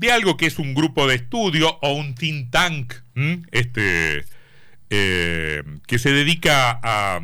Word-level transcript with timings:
de 0.00 0.10
algo 0.10 0.38
que 0.38 0.46
es 0.46 0.58
un 0.58 0.72
grupo 0.72 1.06
de 1.06 1.14
estudio 1.14 1.78
o 1.82 1.92
un 1.92 2.14
think 2.14 2.50
tank, 2.50 2.94
este, 3.50 4.24
eh, 4.88 5.62
que 5.86 5.98
se 5.98 6.10
dedica 6.10 6.80
a, 6.82 7.20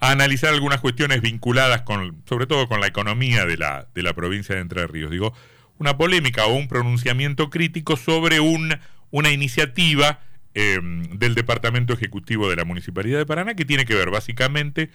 analizar 0.00 0.52
algunas 0.52 0.80
cuestiones 0.80 1.20
vinculadas 1.20 1.82
con, 1.82 2.22
sobre 2.26 2.46
todo 2.46 2.68
con 2.68 2.80
la 2.80 2.86
economía 2.86 3.44
de 3.44 3.58
la, 3.58 3.86
de 3.94 4.02
la 4.02 4.14
provincia 4.14 4.54
de 4.54 4.62
Entre 4.62 4.86
Ríos. 4.86 5.10
Digo, 5.10 5.34
una 5.78 5.96
polémica 5.98 6.46
o 6.46 6.54
un 6.54 6.68
pronunciamiento 6.68 7.50
crítico 7.50 7.96
sobre 7.96 8.40
un, 8.40 8.78
una 9.10 9.30
iniciativa 9.30 10.20
em, 10.54 11.02
del 11.18 11.34
Departamento 11.34 11.92
Ejecutivo 11.92 12.48
de 12.48 12.56
la 12.56 12.64
Municipalidad 12.64 13.18
de 13.18 13.26
Paraná 13.26 13.54
que 13.54 13.66
tiene 13.66 13.84
que 13.84 13.94
ver 13.94 14.10
básicamente 14.10 14.90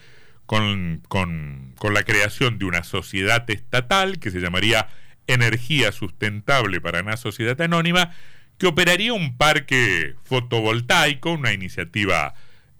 con, 0.48 1.04
con, 1.08 1.74
con 1.78 1.94
la 1.94 2.02
creación 2.04 2.58
de 2.58 2.66
una 2.66 2.84
sociedad 2.84 3.48
estatal 3.50 4.18
que 4.18 4.32
se 4.32 4.40
llamaría 4.40 4.88
Energía 5.30 5.92
Sustentable 5.92 6.82
Paraná 6.82 7.16
Sociedad 7.16 7.60
Anónima, 7.62 8.14
que 8.58 8.68
operaría 8.68 9.14
un 9.14 9.38
parque 9.38 10.16
fotovoltaico, 10.26 11.32
una 11.32 11.54
iniciativa 11.54 12.34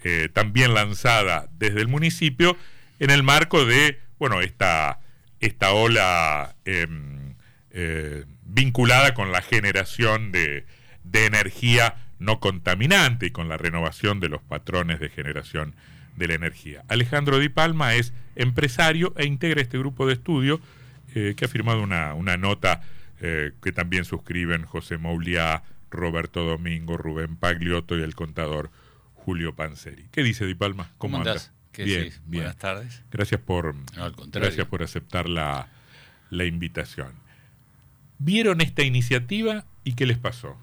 eh, 0.04 0.30
también 0.34 0.74
lanzada 0.74 1.48
desde 1.58 1.82
el 1.82 1.88
municipio, 1.88 2.58
en 3.00 3.12
el 3.12 3.24
marco 3.24 3.66
de, 3.66 4.00
bueno, 4.18 4.42
esta, 4.42 5.00
esta 5.40 5.72
ola 5.72 6.56
em, 6.66 7.36
eh, 7.72 8.26
vinculada 8.44 9.14
con 9.14 9.32
la 9.32 9.42
generación 9.42 10.32
de, 10.32 10.66
de 11.04 11.26
energía 11.26 11.96
no 12.18 12.40
contaminante 12.40 13.28
y 13.28 13.32
con 13.32 13.48
la 13.48 13.58
renovación 13.58 14.20
de 14.20 14.30
los 14.30 14.42
patrones 14.42 15.00
de 15.00 15.10
generación 15.10 15.76
de 16.16 16.28
la 16.28 16.34
energía. 16.34 16.84
Alejandro 16.90 17.40
Di 17.40 17.50
Palma 17.50 17.94
es 17.94 18.12
empresario 18.36 19.14
e 19.18 19.26
integra 19.26 19.62
este 19.62 19.78
grupo 19.78 20.08
de 20.08 20.14
estudio 20.14 20.60
eh, 21.16 21.34
que 21.36 21.46
ha 21.46 21.48
firmado 21.48 21.82
una, 21.82 22.14
una 22.14 22.38
nota 22.38 22.82
eh, 23.22 23.52
que 23.62 23.72
también 23.72 24.06
suscriben 24.06 24.64
José 24.64 24.98
Mouliá, 24.98 25.64
Roberto 25.92 26.44
Domingo, 26.44 26.98
Rubén 26.98 27.36
Pagliotto 27.36 27.98
y 27.98 28.02
el 28.02 28.16
contador 28.16 28.72
Julio 29.14 29.56
Panseri. 29.56 30.08
¿Qué 30.12 30.24
dice 30.24 30.46
Di 30.46 30.56
Palma? 30.56 30.92
¿Cómo, 30.98 31.18
andas? 31.18 31.52
Bien, 31.76 32.12
Buenas 32.26 32.58
tardes. 32.58 33.04
Gracias 33.12 33.40
por, 33.42 33.76
gracias 34.32 34.68
por 34.68 34.84
aceptar 34.84 35.30
la, 35.30 35.68
la 36.30 36.46
invitación. 36.46 37.14
¿Vieron 38.18 38.62
esta 38.62 38.84
iniciativa 38.84 39.66
y 39.84 39.94
qué 39.94 40.06
les 40.06 40.18
pasó? 40.18 40.58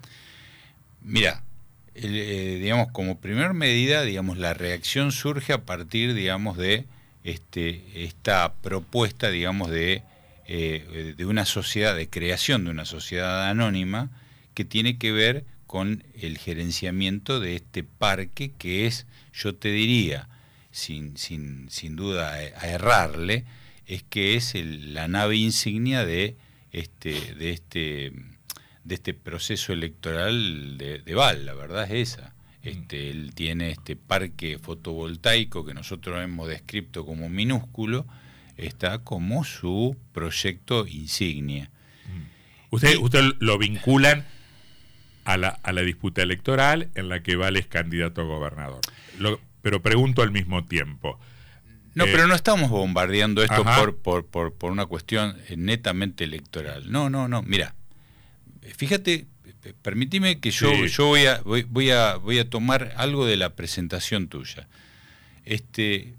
Mira, 1.00 1.42
eh, 1.94 2.58
digamos, 2.60 2.88
como 2.92 3.20
primer 3.20 3.55
medida, 3.55 4.03
digamos, 4.03 4.36
la 4.36 4.53
reacción 4.53 5.12
surge 5.12 5.53
a 5.53 5.64
partir, 5.64 6.14
digamos, 6.14 6.58
de 6.58 6.84
este, 7.25 8.05
esta 8.05 8.55
propuesta, 8.55 9.31
digamos, 9.31 9.70
de 9.70 10.03
eh, 10.48 11.14
de 11.16 11.27
una 11.27 11.44
sociedad, 11.44 11.97
de 11.97 12.08
creación 12.08 12.64
de 12.64 12.70
una 12.70 12.84
sociedad 12.84 13.48
anónima 13.48 14.11
que 14.55 14.64
tiene 14.64 14.98
que 14.98 15.12
ver 15.12 15.44
con 15.66 16.05
el 16.14 16.38
gerenciamiento 16.38 17.41
de 17.41 17.56
este 17.56 17.83
parque 17.83 18.53
que 18.56 18.86
es, 18.86 19.06
yo 19.33 19.55
te 19.55 19.70
diría, 19.70 20.28
sin, 20.70 21.16
sin, 21.16 21.69
sin 21.70 21.97
duda 21.97 22.33
a 22.33 22.69
errarle, 22.69 23.44
es 23.86 24.03
que 24.03 24.34
es 24.34 24.55
la 24.55 25.08
nave 25.08 25.36
insignia 25.36 26.05
de 26.05 26.36
este, 26.72 27.34
de 27.34 27.50
este, 27.53 28.12
de 28.84 28.94
este 28.94 29.14
proceso 29.14 29.72
electoral 29.72 30.77
de, 30.77 30.98
de 30.98 31.14
Val, 31.14 31.47
la 31.47 31.55
verdad 31.55 31.91
es 31.91 32.12
esa. 32.12 32.34
Mm. 32.62 32.69
Este, 32.69 33.10
él 33.10 33.33
tiene 33.34 33.70
este 33.70 33.97
parque 33.97 34.58
fotovoltaico 34.58 35.64
que 35.64 35.75
nosotros 35.75 36.22
hemos 36.22 36.48
descrito 36.48 37.06
como 37.06 37.28
minúsculo, 37.28 38.06
está 38.57 38.99
como 39.01 39.45
su 39.45 39.97
proyecto 40.12 40.87
insignia. 40.87 41.71
Usted, 42.71 42.97
usted 42.99 43.23
lo 43.39 43.59
vinculan 43.59 44.25
a 45.25 45.37
la, 45.37 45.49
a 45.49 45.73
la 45.73 45.83
disputa 45.83 46.23
electoral 46.23 46.91
en 46.95 47.09
la 47.09 47.23
que 47.23 47.37
Vale 47.37 47.59
es 47.59 47.67
candidato 47.67 48.23
a 48.23 48.25
gobernador. 48.25 48.81
pero 49.62 49.83
pregunto 49.83 50.23
al 50.23 50.31
mismo 50.31 50.65
tiempo. 50.65 51.19
No, 51.95 52.05
eh, 52.05 52.09
pero 52.12 52.27
no 52.27 52.34
estamos 52.34 52.71
bombardeando 52.71 53.43
esto 53.43 53.65
por, 53.65 53.97
por, 53.97 54.27
por, 54.27 54.55
por, 54.55 54.71
una 54.71 54.87
cuestión 54.87 55.37
netamente 55.56 56.25
electoral. 56.25 56.91
No, 56.93 57.09
no, 57.09 57.27
no. 57.27 57.43
Mira, 57.43 57.75
fíjate, 58.77 59.27
permíteme 59.83 60.39
que 60.39 60.50
yo, 60.50 60.72
yo 60.87 61.06
voy, 61.06 61.27
a, 61.27 61.41
voy, 61.41 61.62
voy, 61.62 61.91
a, 61.91 62.16
voy 62.16 62.39
a 62.39 62.49
tomar 62.49 62.93
algo 62.97 63.27
de 63.27 63.37
la 63.37 63.55
presentación 63.55 64.28
tuya. 64.28 64.69
Este, 65.45 66.15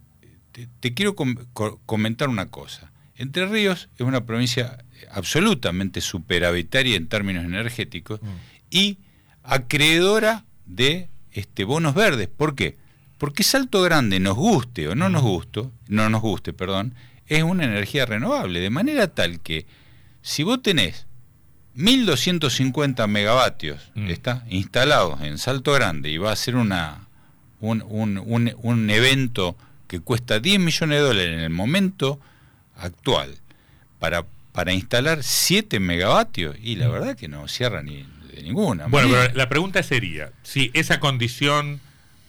te, 0.79 0.93
quiero 0.93 1.15
comentar 1.15 2.29
una 2.29 2.47
cosa. 2.47 2.91
Entre 3.15 3.45
Ríos 3.45 3.89
es 3.95 4.01
una 4.01 4.25
provincia 4.25 4.83
absolutamente 5.11 6.01
superavitaria 6.01 6.95
en 6.95 7.07
términos 7.07 7.45
energéticos 7.45 8.21
mm. 8.21 8.27
y 8.69 8.99
acreedora 9.43 10.45
de 10.65 11.09
este, 11.31 11.63
bonos 11.63 11.95
verdes. 11.95 12.27
¿Por 12.27 12.55
qué? 12.55 12.77
Porque 13.17 13.43
Salto 13.43 13.81
Grande, 13.81 14.19
nos 14.19 14.35
guste 14.35 14.87
o 14.87 14.95
no 14.95 15.09
nos 15.09 15.23
mm. 15.23 15.25
guste, 15.25 15.63
no 15.87 16.09
nos 16.09 16.21
guste, 16.21 16.53
perdón, 16.53 16.93
es 17.25 17.43
una 17.43 17.65
energía 17.65 18.05
renovable, 18.05 18.59
de 18.59 18.69
manera 18.69 19.07
tal 19.07 19.39
que 19.41 19.65
si 20.21 20.43
vos 20.43 20.61
tenés 20.61 21.07
1250 21.73 23.05
megavatios 23.07 23.91
mm. 23.95 24.09
está, 24.09 24.45
instalados 24.49 25.21
en 25.21 25.37
Salto 25.37 25.73
Grande 25.73 26.09
y 26.09 26.17
va 26.17 26.31
a 26.31 26.35
ser 26.35 26.55
una, 26.55 27.07
un, 27.59 27.83
un, 27.87 28.17
un, 28.17 28.53
un 28.61 28.89
evento 28.89 29.57
que 29.87 29.99
cuesta 29.99 30.39
10 30.39 30.59
millones 30.59 30.99
de 30.99 31.03
dólares 31.05 31.33
en 31.33 31.39
el 31.39 31.49
momento 31.49 32.19
actual 32.75 33.37
para, 33.99 34.25
para 34.51 34.73
instalar 34.73 35.23
7 35.23 35.79
megavatios, 35.79 36.55
y 36.61 36.75
la 36.75 36.89
mm. 36.89 36.91
verdad 36.91 37.17
que 37.17 37.27
no 37.27 37.47
cierra 37.47 37.81
ni 37.83 38.05
de 38.33 38.43
ninguna. 38.43 38.87
Bueno, 38.87 39.09
pero 39.09 39.33
la 39.33 39.49
pregunta 39.49 39.81
sería, 39.83 40.31
si 40.43 40.71
esa 40.73 40.99
condición 40.99 41.79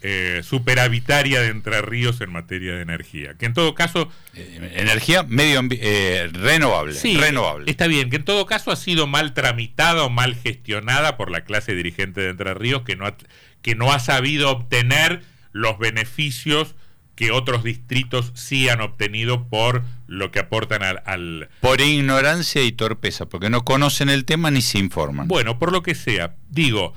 eh, 0.01 0.43
superavitaria 0.45 1.41
de 1.41 1.49
Entre 1.49 1.83
Ríos 1.83 2.21
en 2.21 2.31
materia 2.31 2.75
de 2.77 2.83
energía, 2.83 3.35
que 3.35 3.47
en 3.47 3.55
todo 3.55 3.75
caso... 3.75 4.13
Eh, 4.35 4.75
energía 4.77 5.25
medio 5.25 5.61
eh, 5.73 6.31
renovable, 6.33 6.95
sí, 6.95 7.17
renovable. 7.17 7.69
Está 7.69 7.89
bien, 7.89 8.09
que 8.09 8.17
en 8.17 8.25
todo 8.25 8.47
caso 8.47 8.71
ha 8.71 8.77
sido 8.77 9.09
mal 9.09 9.35
tramitada 9.35 10.05
o 10.05 10.11
mal 10.11 10.37
gestionada 10.37 11.17
por 11.17 11.33
la 11.33 11.41
clase 11.41 11.75
dirigente 11.75 12.21
de 12.21 12.31
Entre 12.31 12.55
Ríos, 12.55 12.83
que 12.83 12.95
no 12.95 13.07
ha, 13.07 13.17
que 13.61 13.75
no 13.75 13.93
ha 13.93 13.99
sabido 13.99 14.51
obtener 14.51 15.25
los 15.51 15.81
beneficios 15.81 16.77
que 17.19 17.33
otros 17.33 17.65
distritos 17.65 18.31
sí 18.34 18.69
han 18.69 18.81
obtenido 18.81 19.49
por 19.49 19.83
lo 20.06 20.31
que 20.31 20.39
aportan 20.39 20.84
al, 20.84 21.49
Por 21.61 21.81
ignorancia 21.81 22.62
y 22.62 22.71
torpeza, 22.71 23.29
porque 23.29 23.51
no 23.51 23.65
conocen 23.65 24.09
el 24.09 24.25
tema 24.25 24.53
ni 24.53 24.62
se 24.62 24.79
informan. 24.79 25.27
Bueno, 25.27 25.59
por 25.59 25.73
lo 25.73 25.83
que 25.83 25.97
sea, 25.97 26.37
digo, 26.49 26.95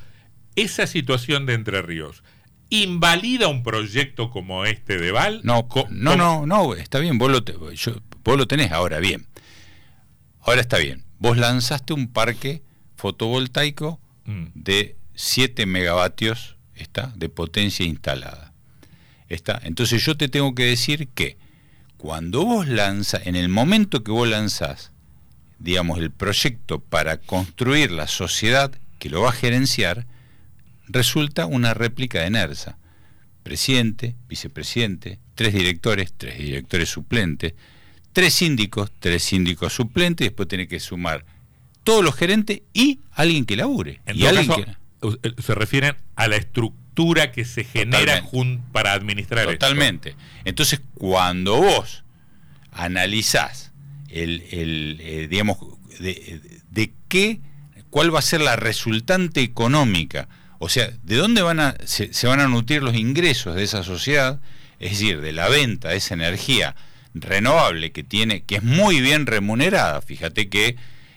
esa 0.55 0.85
situación 0.85 1.47
de 1.47 1.55
Entre 1.55 1.81
Ríos, 1.81 2.23
¿invalida 2.69 3.47
un 3.47 3.63
proyecto 3.63 4.29
como 4.29 4.65
este 4.65 4.99
de 4.99 5.11
Val? 5.11 5.41
No, 5.43 5.67
no, 5.89 6.15
no, 6.15 6.45
no, 6.45 6.75
está 6.75 6.99
bien, 6.99 7.17
vos 7.17 7.31
lo, 7.31 7.43
vos 8.23 8.37
lo 8.37 8.45
tenés 8.45 8.71
ahora, 8.71 8.99
bien. 8.99 9.25
Ahora 10.41 10.61
está 10.61 10.77
bien, 10.77 11.03
vos 11.17 11.35
lanzaste 11.35 11.93
un 11.93 12.07
parque 12.07 12.61
fotovoltaico 12.95 13.99
mm. 14.25 14.49
de 14.53 14.97
7 15.15 15.65
megavatios 15.65 16.57
está, 16.75 17.11
de 17.15 17.27
potencia 17.27 17.87
instalada 17.87 18.50
entonces 19.63 20.03
yo 20.03 20.17
te 20.17 20.27
tengo 20.27 20.53
que 20.55 20.65
decir 20.65 21.07
que 21.09 21.37
cuando 21.97 22.43
vos 22.45 22.67
lanzas, 22.67 23.25
en 23.25 23.35
el 23.35 23.49
momento 23.49 24.03
que 24.03 24.11
vos 24.11 24.27
lanzás, 24.27 24.91
digamos, 25.59 25.99
el 25.99 26.11
proyecto 26.11 26.79
para 26.79 27.17
construir 27.17 27.91
la 27.91 28.07
sociedad 28.07 28.71
que 28.99 29.09
lo 29.09 29.21
va 29.21 29.29
a 29.29 29.33
gerenciar, 29.33 30.05
resulta 30.87 31.45
una 31.45 31.73
réplica 31.73 32.21
de 32.21 32.31
NERSA. 32.31 32.77
Presidente, 33.43 34.15
vicepresidente, 34.27 35.19
tres 35.35 35.53
directores, 35.53 36.13
tres 36.15 36.37
directores 36.37 36.89
suplentes, 36.89 37.53
tres 38.13 38.33
síndicos, 38.33 38.91
tres 38.99 39.23
síndicos 39.23 39.73
suplentes, 39.73 40.27
después 40.27 40.47
tiene 40.47 40.67
que 40.67 40.79
sumar 40.79 41.25
todos 41.83 42.03
los 42.03 42.15
gerentes 42.15 42.61
y 42.73 42.99
alguien 43.11 43.45
que 43.45 43.55
labure. 43.55 44.01
y 44.13 44.25
alguien 44.25 44.77
se 45.01 45.55
refieren 45.55 45.95
a 46.15 46.27
la 46.27 46.35
estructura 46.35 46.80
que 47.31 47.45
se 47.45 47.63
genera 47.63 48.23
para 48.71 48.93
administrar 48.93 49.45
Totalmente. 49.47 50.15
Entonces, 50.45 50.81
cuando 50.93 51.57
vos 51.57 52.03
analizás 52.71 53.71
el, 54.09 54.43
el 54.51 54.97
eh, 55.01 55.27
digamos, 55.29 55.57
de, 55.99 56.93
qué, 57.07 57.39
cuál 57.89 58.13
va 58.13 58.19
a 58.19 58.23
ser 58.23 58.41
la 58.41 58.55
resultante 58.55 59.41
económica, 59.41 60.27
o 60.59 60.69
sea, 60.69 60.91
de 61.03 61.15
dónde 61.15 61.41
van 61.41 61.59
a, 61.59 61.75
se, 61.85 62.13
se 62.13 62.27
van 62.27 62.39
a 62.39 62.47
nutrir 62.47 62.83
los 62.83 62.95
ingresos 62.95 63.55
de 63.55 63.63
esa 63.63 63.83
sociedad, 63.83 64.39
es 64.79 64.91
decir, 64.91 65.21
de 65.21 65.31
la 65.31 65.49
venta 65.49 65.89
de 65.89 65.97
esa 65.97 66.13
energía 66.13 66.75
renovable 67.13 67.91
que 67.91 68.03
tiene, 68.03 68.43
que 68.43 68.55
es 68.57 68.63
muy 68.63 69.01
bien 69.01 69.25
remunerada. 69.25 70.01
Fíjate 70.01 70.49
que 70.49 70.75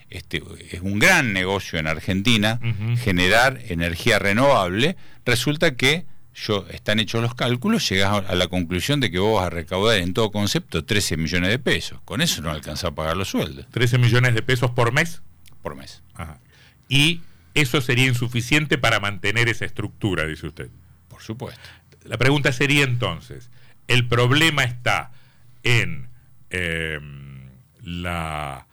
este, 0.09 0.41
es 0.71 0.81
un 0.81 0.99
gran 0.99 1.33
negocio 1.33 1.79
en 1.79 1.87
Argentina 1.87 2.59
generar 3.03 3.59
energía 3.67 4.19
renovable, 4.19 4.95
resulta 5.25 5.75
que 5.75 6.05
yo, 6.35 6.65
están 6.69 6.99
hechos 6.99 7.21
los 7.21 7.33
cálculos, 7.33 7.87
llegas 7.89 8.25
a 8.27 8.35
la 8.35 8.47
conclusión 8.47 8.99
de 8.99 9.09
que 9.09 9.19
vos 9.19 9.39
vas 9.39 9.47
a 9.47 9.49
recaudar 9.49 9.99
en 9.99 10.13
todo 10.13 10.31
concepto 10.31 10.83
13 10.83 11.15
millones 11.15 11.49
de 11.49 11.59
pesos. 11.59 11.99
Con 12.03 12.21
eso 12.21 12.41
no 12.41 12.51
alcanza 12.51 12.89
a 12.89 12.91
pagar 12.91 13.15
los 13.15 13.29
sueldos. 13.29 13.65
¿13 13.71 13.99
millones 13.99 14.35
de 14.35 14.41
pesos 14.41 14.71
por 14.71 14.91
mes? 14.91 15.21
Por 15.61 15.75
mes. 15.75 16.03
y 16.89 17.21
eso 17.53 17.79
sería 17.79 18.05
insuficiente 18.05 18.77
para 18.77 18.99
mantener 18.99 19.47
esa 19.47 19.65
estructura, 19.65 20.25
dice 20.27 20.47
usted. 20.47 20.69
Por 21.07 21.21
supuesto. 21.21 21.61
La 22.03 22.17
pregunta 22.17 22.51
sería 22.51 22.83
entonces, 22.83 23.49
¿el 23.87 24.07
problema 24.07 24.63
está 24.65 25.11
en 25.63 26.09
em, 26.49 27.49
la 27.81 28.67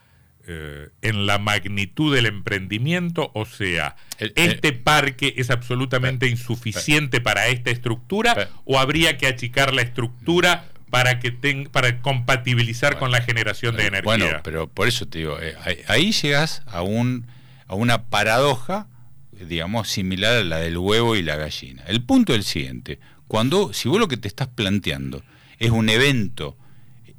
eh, 0.46 0.88
en 1.02 1.26
la 1.26 1.38
magnitud 1.38 2.14
del 2.14 2.26
emprendimiento, 2.26 3.30
o 3.34 3.46
sea, 3.46 3.94
¿este 4.18 4.72
parque 4.72 5.34
es 5.36 5.50
absolutamente 5.50 6.28
insuficiente 6.28 7.20
para 7.20 7.46
esta 7.46 7.70
estructura 7.70 8.50
o 8.64 8.80
habría 8.80 9.18
que 9.18 9.28
achicar 9.28 9.72
la 9.72 9.82
estructura 9.82 10.66
para 10.90 11.20
que 11.20 11.32
para 11.70 12.00
compatibilizar 12.02 12.98
con 12.98 13.12
la 13.12 13.22
generación 13.22 13.76
de 13.76 13.86
energía? 13.86 14.02
Bueno, 14.02 14.40
pero 14.42 14.68
por 14.68 14.88
eso 14.88 15.06
te 15.06 15.18
digo, 15.18 15.38
eh, 15.40 15.54
ahí 15.86 16.10
llegas 16.10 16.62
a 16.66 16.82
un 16.82 17.28
a 17.68 17.74
una 17.74 18.06
paradoja, 18.06 18.88
digamos, 19.30 19.90
similar 19.90 20.34
a 20.34 20.42
la 20.44 20.58
del 20.58 20.76
huevo 20.76 21.14
y 21.14 21.22
la 21.22 21.36
gallina. 21.36 21.84
El 21.86 22.02
punto 22.02 22.32
es 22.32 22.38
el 22.38 22.44
siguiente, 22.44 22.98
cuando 23.28 23.72
si 23.72 23.88
vos 23.88 24.00
lo 24.00 24.08
que 24.08 24.16
te 24.16 24.26
estás 24.28 24.48
planteando 24.48 25.22
es 25.58 25.70
un 25.70 25.88
evento 25.88 26.56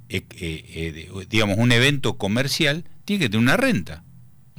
eh, 0.10 1.24
digamos, 1.30 1.58
un 1.58 1.72
evento 1.72 2.18
comercial, 2.18 2.84
tiene 3.06 3.26
que 3.26 3.30
tener 3.30 3.44
una 3.44 3.58
renta. 3.58 4.04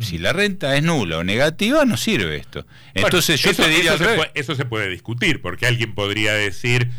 Si 0.00 0.19
la 0.19 0.32
renta 0.32 0.76
es 0.76 0.82
nula 0.82 1.19
o 1.19 1.25
negativa, 1.25 1.85
no 1.85 1.96
sirve 1.96 2.37
esto. 2.37 2.67
Entonces 2.94 3.41
yo 3.41 3.55
te 3.55 3.69
diría... 3.69 3.94
Eso 3.94 4.05
se, 4.05 4.14
puede, 4.17 4.31
eso 4.35 4.55
se, 4.56 4.64
puede, 4.64 4.88
discutir, 4.88 5.41
porque 5.41 5.67
alguien 5.67 5.94
podría 5.94 6.32
decir, 6.32 6.91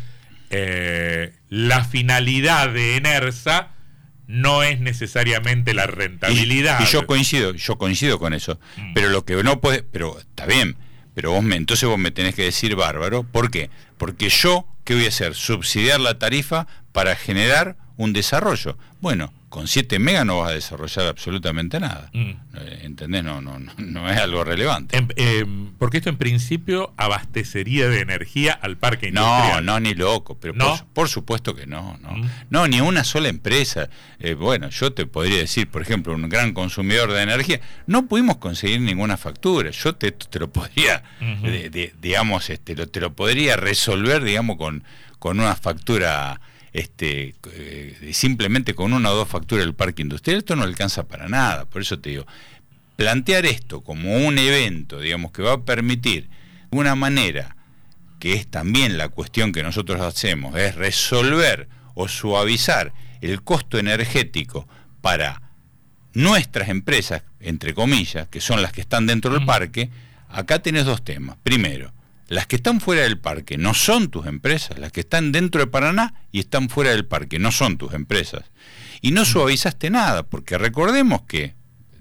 eh, 0.48 1.34
la 1.50 1.84
finalidad 1.84 2.70
de 2.70 2.96
ENERSA 2.96 3.72
no 4.26 4.62
es 4.62 4.80
necesariamente 4.80 5.74
la 5.74 5.86
rentabilidad. 5.86 6.80
Y, 6.80 6.86
yo 6.86 7.06
coincido, 7.06 7.52
yo 7.52 7.76
coincido 7.76 8.18
con 8.18 8.32
eso. 8.32 8.58
Mm. 8.76 8.94
Pero 8.94 9.10
lo 9.10 9.24
que 9.24 9.42
no 9.42 9.60
puede, 9.60 9.82
pero 9.82 10.18
está 10.18 10.46
bien, 10.46 10.76
pero 11.14 11.32
vos 11.32 11.42
me, 11.42 11.56
entonces 11.56 11.88
vos 11.88 11.98
me 11.98 12.10
tenés 12.10 12.34
que 12.34 12.42
decir 12.42 12.76
bárbaro, 12.76 13.24
¿por 13.24 13.50
qué? 13.50 13.70
Porque 13.98 14.28
yo, 14.28 14.66
¿qué 14.84 14.94
voy 14.94 15.04
a 15.04 15.08
hacer? 15.08 15.34
Subsidiar 15.34 16.00
la 16.00 16.18
tarifa 16.18 16.66
para 16.92 17.14
generar 17.14 17.76
un 17.96 18.12
desarrollo. 18.12 18.76
Bueno, 19.00 19.32
con 19.56 19.68
7 19.68 19.98
megas 19.98 20.26
no 20.26 20.40
vas 20.40 20.50
a 20.50 20.52
desarrollar 20.52 21.06
absolutamente 21.06 21.80
nada. 21.80 22.10
Mm. 22.12 22.30
Eh, 22.58 22.80
¿Entendés? 22.82 23.24
No, 23.24 23.40
no, 23.40 23.58
no, 23.58 24.10
es 24.10 24.18
algo 24.18 24.44
relevante. 24.44 25.02
Eh, 25.16 25.46
porque 25.78 25.96
esto 25.96 26.10
en 26.10 26.18
principio 26.18 26.92
abastecería 26.98 27.88
de 27.88 28.00
energía 28.00 28.52
al 28.52 28.76
parque 28.76 29.08
industrial. 29.08 29.64
No, 29.64 29.72
no, 29.72 29.80
ni 29.80 29.94
loco, 29.94 30.38
pero 30.38 30.52
Por, 30.92 31.08
supuesto 31.08 31.54
que 31.54 31.66
no. 31.66 31.96
No, 32.02 32.10
mm. 32.10 32.30
no 32.50 32.68
ni 32.68 32.82
una 32.82 33.02
sola 33.02 33.30
empresa. 33.30 33.88
Eh, 34.18 34.34
bueno, 34.34 34.68
yo 34.68 34.92
te 34.92 35.06
podría 35.06 35.38
decir, 35.38 35.70
por 35.70 35.80
ejemplo, 35.80 36.12
un 36.12 36.28
gran 36.28 36.52
consumidor 36.52 37.10
de 37.14 37.22
energía, 37.22 37.58
no 37.86 38.08
pudimos 38.08 38.36
conseguir 38.36 38.82
ninguna 38.82 39.16
factura. 39.16 39.70
Yo 39.70 39.94
te, 39.94 40.12
te 40.12 40.38
lo 40.38 40.52
podría, 40.52 41.02
digamos, 42.02 42.50
este, 42.50 42.74
lo, 42.74 42.88
te 42.88 43.00
lo 43.00 43.14
podría 43.14 43.56
resolver, 43.56 44.22
digamos, 44.22 44.58
con, 44.58 44.84
con 45.18 45.40
una 45.40 45.56
factura 45.56 46.42
este, 46.76 47.34
eh, 47.54 48.10
simplemente 48.12 48.74
con 48.74 48.92
una 48.92 49.10
o 49.10 49.14
dos 49.14 49.28
facturas 49.28 49.64
del 49.64 49.74
parque 49.74 50.02
industrial, 50.02 50.38
esto 50.38 50.56
no 50.56 50.62
alcanza 50.62 51.08
para 51.08 51.26
nada. 51.26 51.64
Por 51.64 51.80
eso 51.80 51.98
te 51.98 52.10
digo, 52.10 52.26
plantear 52.96 53.46
esto 53.46 53.80
como 53.80 54.14
un 54.14 54.36
evento, 54.36 55.00
digamos, 55.00 55.32
que 55.32 55.40
va 55.40 55.54
a 55.54 55.64
permitir 55.64 56.28
de 56.70 56.78
una 56.78 56.94
manera, 56.94 57.56
que 58.18 58.34
es 58.34 58.46
también 58.46 58.98
la 58.98 59.08
cuestión 59.08 59.52
que 59.52 59.62
nosotros 59.62 60.02
hacemos, 60.02 60.54
es 60.56 60.74
resolver 60.74 61.66
o 61.94 62.08
suavizar 62.08 62.92
el 63.22 63.42
costo 63.42 63.78
energético 63.78 64.68
para 65.00 65.40
nuestras 66.12 66.68
empresas, 66.68 67.22
entre 67.40 67.72
comillas, 67.72 68.28
que 68.28 68.42
son 68.42 68.60
las 68.60 68.72
que 68.72 68.82
están 68.82 69.06
dentro 69.06 69.32
del 69.32 69.46
parque, 69.46 69.88
acá 70.28 70.58
tenés 70.58 70.84
dos 70.84 71.02
temas. 71.02 71.38
Primero, 71.42 71.94
las 72.28 72.46
que 72.46 72.56
están 72.56 72.80
fuera 72.80 73.02
del 73.02 73.18
parque 73.18 73.56
no 73.58 73.74
son 73.74 74.08
tus 74.08 74.26
empresas, 74.26 74.78
las 74.78 74.92
que 74.92 75.00
están 75.00 75.32
dentro 75.32 75.60
de 75.60 75.66
Paraná 75.66 76.14
y 76.32 76.40
están 76.40 76.68
fuera 76.68 76.90
del 76.90 77.06
parque 77.06 77.38
no 77.38 77.52
son 77.52 77.78
tus 77.78 77.94
empresas. 77.94 78.44
Y 79.00 79.12
no 79.12 79.24
suavizaste 79.24 79.90
nada, 79.90 80.24
porque 80.24 80.58
recordemos 80.58 81.22
que, 81.22 81.54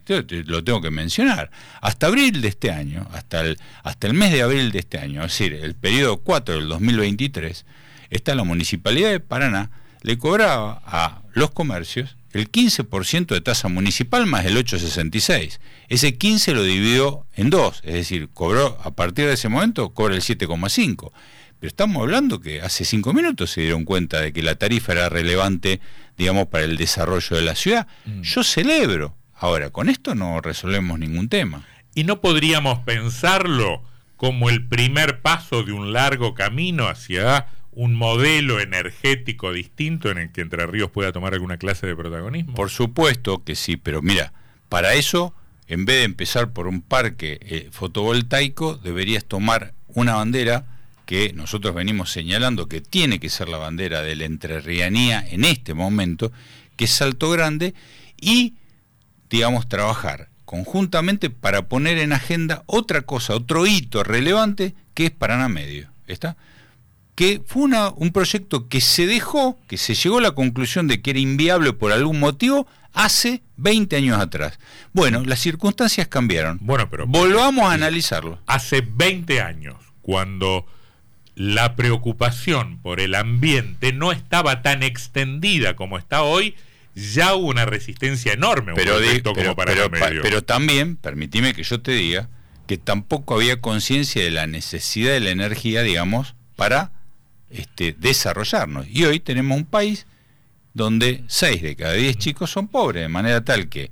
lo 0.08 0.64
tengo 0.64 0.82
que 0.82 0.92
mencionar, 0.92 1.52
hasta 1.82 2.08
abril 2.08 2.42
de 2.42 2.48
este 2.48 2.72
año, 2.72 3.08
hasta 3.14 3.42
el, 3.42 3.58
hasta 3.84 4.08
el 4.08 4.14
mes 4.14 4.32
de 4.32 4.42
abril 4.42 4.72
de 4.72 4.80
este 4.80 4.98
año, 4.98 5.24
es 5.24 5.32
decir, 5.32 5.54
el 5.54 5.76
periodo 5.76 6.18
4 6.18 6.56
del 6.56 6.70
2023, 6.70 7.66
está 8.10 8.36
la 8.36 8.44
Municipalidad 8.44 9.12
de 9.12 9.20
Paraná 9.20 9.72
le 10.06 10.20
cobraba 10.20 10.84
a 10.86 11.24
los 11.34 11.50
comercios 11.50 12.16
el 12.36 12.52
15% 12.52 13.28
de 13.28 13.40
tasa 13.40 13.70
municipal 13.70 14.26
más 14.26 14.46
el 14.46 14.58
8,66. 14.58 15.60
Ese 15.88 16.18
15 16.18 16.54
lo 16.54 16.64
dividió 16.64 17.26
en 17.34 17.50
dos, 17.50 17.80
es 17.86 17.94
decir, 17.94 18.28
cobró 18.34 18.78
a 18.84 18.92
partir 18.92 19.26
de 19.26 19.36
ese 19.36 19.48
momento, 19.48 19.94
cobra 19.94 20.16
el 20.16 20.22
7,5. 20.22 21.14
Pero 21.60 21.68
estamos 21.70 22.02
hablando 22.02 22.42
que 22.42 22.62
hace 22.62 22.84
cinco 22.84 23.14
minutos 23.14 23.52
se 23.52 23.62
dieron 23.62 23.86
cuenta 23.86 24.20
de 24.20 24.34
que 24.34 24.44
la 24.44 24.56
tarifa 24.56 24.92
era 24.92 25.08
relevante, 25.08 25.80
digamos, 26.18 26.48
para 26.48 26.66
el 26.66 26.76
desarrollo 26.76 27.38
de 27.38 27.42
la 27.42 27.56
ciudad. 27.56 27.88
Mm. 28.06 28.22
Yo 28.24 28.44
celebro. 28.44 29.16
Ahora, 29.34 29.70
con 29.70 29.88
esto 29.88 30.14
no 30.14 30.42
resolvemos 30.42 31.00
ningún 31.00 31.30
tema. 31.30 31.66
¿Y 31.94 32.04
no 32.04 32.20
podríamos 32.20 32.80
pensarlo 32.80 33.82
como 34.18 34.50
el 34.50 34.68
primer 34.68 35.22
paso 35.22 35.64
de 35.64 35.72
un 35.72 35.94
largo 35.94 36.34
camino 36.34 36.90
hacia 36.90 37.48
un 37.76 37.94
modelo 37.94 38.60
energético 38.60 39.52
distinto 39.52 40.10
en 40.10 40.18
el 40.18 40.32
que 40.32 40.42
Entre 40.42 40.66
Ríos 40.66 40.90
pueda 40.92 41.12
tomar 41.12 41.34
alguna 41.34 41.58
clase 41.58 41.86
de 41.86 41.96
protagonismo? 41.96 42.56
Por 42.56 42.70
supuesto 42.70 43.44
que 43.44 43.56
sí, 43.56 43.78
pero 43.78 44.02
mira, 44.02 44.34
para 44.70 44.94
eso, 44.94 45.36
en 45.68 45.86
vez 45.86 45.98
de 45.98 46.04
empezar 46.04 46.52
por 46.52 46.68
un 46.68 46.82
parque 46.82 47.38
eh, 47.42 47.70
fotovoltaico, 47.72 48.78
deberías 48.78 49.26
tomar 49.26 49.74
una 49.90 50.16
bandera 50.16 50.66
que 51.06 51.34
nosotros 51.34 51.76
venimos 51.76 52.12
señalando 52.12 52.68
que 52.68 52.82
tiene 52.82 53.20
que 53.20 53.30
ser 53.30 53.50
la 53.50 53.58
bandera 53.58 54.02
de 54.02 54.16
la 54.16 54.26
entrerrianía 54.26 55.24
en 55.30 55.44
este 55.44 55.74
momento, 55.74 56.32
que 56.78 56.86
es 56.86 56.92
Salto 56.92 57.30
Grande, 57.30 57.76
y, 58.20 58.56
digamos, 59.30 59.70
trabajar 59.70 60.30
conjuntamente 60.46 61.30
para 61.30 61.68
poner 61.68 61.98
en 61.98 62.14
agenda 62.14 62.64
otra 62.66 63.02
cosa, 63.02 63.36
otro 63.36 63.68
hito 63.68 64.04
relevante 64.04 64.74
que 64.94 65.06
es 65.08 65.12
Paraná 65.12 65.50
Medio. 65.50 65.90
¿Está? 66.08 66.38
Que 67.16 67.42
fue 67.46 67.64
una, 67.64 67.90
un 67.90 68.12
proyecto 68.12 68.68
que 68.68 68.82
se 68.82 69.08
dejó, 69.08 69.58
que 69.68 69.78
se 69.78 69.96
llegó 69.96 70.20
a 70.20 70.22
la 70.22 70.32
conclusión 70.32 70.88
de 70.88 71.02
que 71.02 71.12
era 71.12 71.20
inviable 71.20 71.74
por 71.74 71.92
algún 71.92 72.20
motivo 72.20 72.68
hace 72.94 73.42
20 73.58 73.96
años 73.96 74.20
atrás. 74.20 74.60
Bueno, 74.94 75.24
las 75.26 75.40
circunstancias 75.40 76.08
cambiaron. 76.08 76.60
Bueno, 76.62 76.90
pero 76.90 77.08
volvamos 77.08 77.66
a 77.66 77.74
analizarlo. 77.74 78.40
Hace 78.48 78.82
20 78.82 79.42
años, 79.42 79.76
cuando 80.02 80.66
la 81.36 81.76
preocupación 81.76 82.80
por 82.80 83.00
el 83.00 83.16
ambiente 83.16 83.94
no 83.94 84.12
estaba 84.12 84.62
tan 84.62 84.84
extendida 84.84 85.76
como 85.76 85.98
está 85.98 86.24
hoy, 86.24 86.56
ya 86.96 87.36
hubo 87.36 87.48
una 87.48 87.66
resistencia 87.66 88.32
enorme 88.32 88.72
pero, 88.74 88.96
como 89.24 89.56
para 89.56 89.74
pero, 89.74 90.22
pero 90.22 90.44
también, 90.44 90.96
permitime 90.96 91.54
que 91.54 91.64
yo 91.64 91.82
te 91.82 91.92
diga, 91.92 92.30
que 92.68 92.78
tampoco 92.78 93.36
había 93.36 93.60
conciencia 93.60 94.24
de 94.24 94.32
la 94.32 94.48
necesidad 94.48 95.12
de 95.12 95.20
la 95.20 95.32
energía, 95.32 95.82
digamos, 95.82 96.36
para 96.56 96.92
este, 97.50 97.96
desarrollarnos. 97.98 98.88
Y 98.90 99.06
hoy 99.06 99.20
tenemos 99.20 99.58
un 99.58 99.66
país 99.66 100.06
donde 100.74 101.24
6 101.28 101.62
de 101.62 101.76
cada 101.76 101.94
10 101.94 102.18
chicos 102.18 102.52
son 102.52 102.68
pobres, 102.68 103.04
de 103.04 103.10
manera 103.10 103.44
tal 103.44 103.70
que 103.70 103.92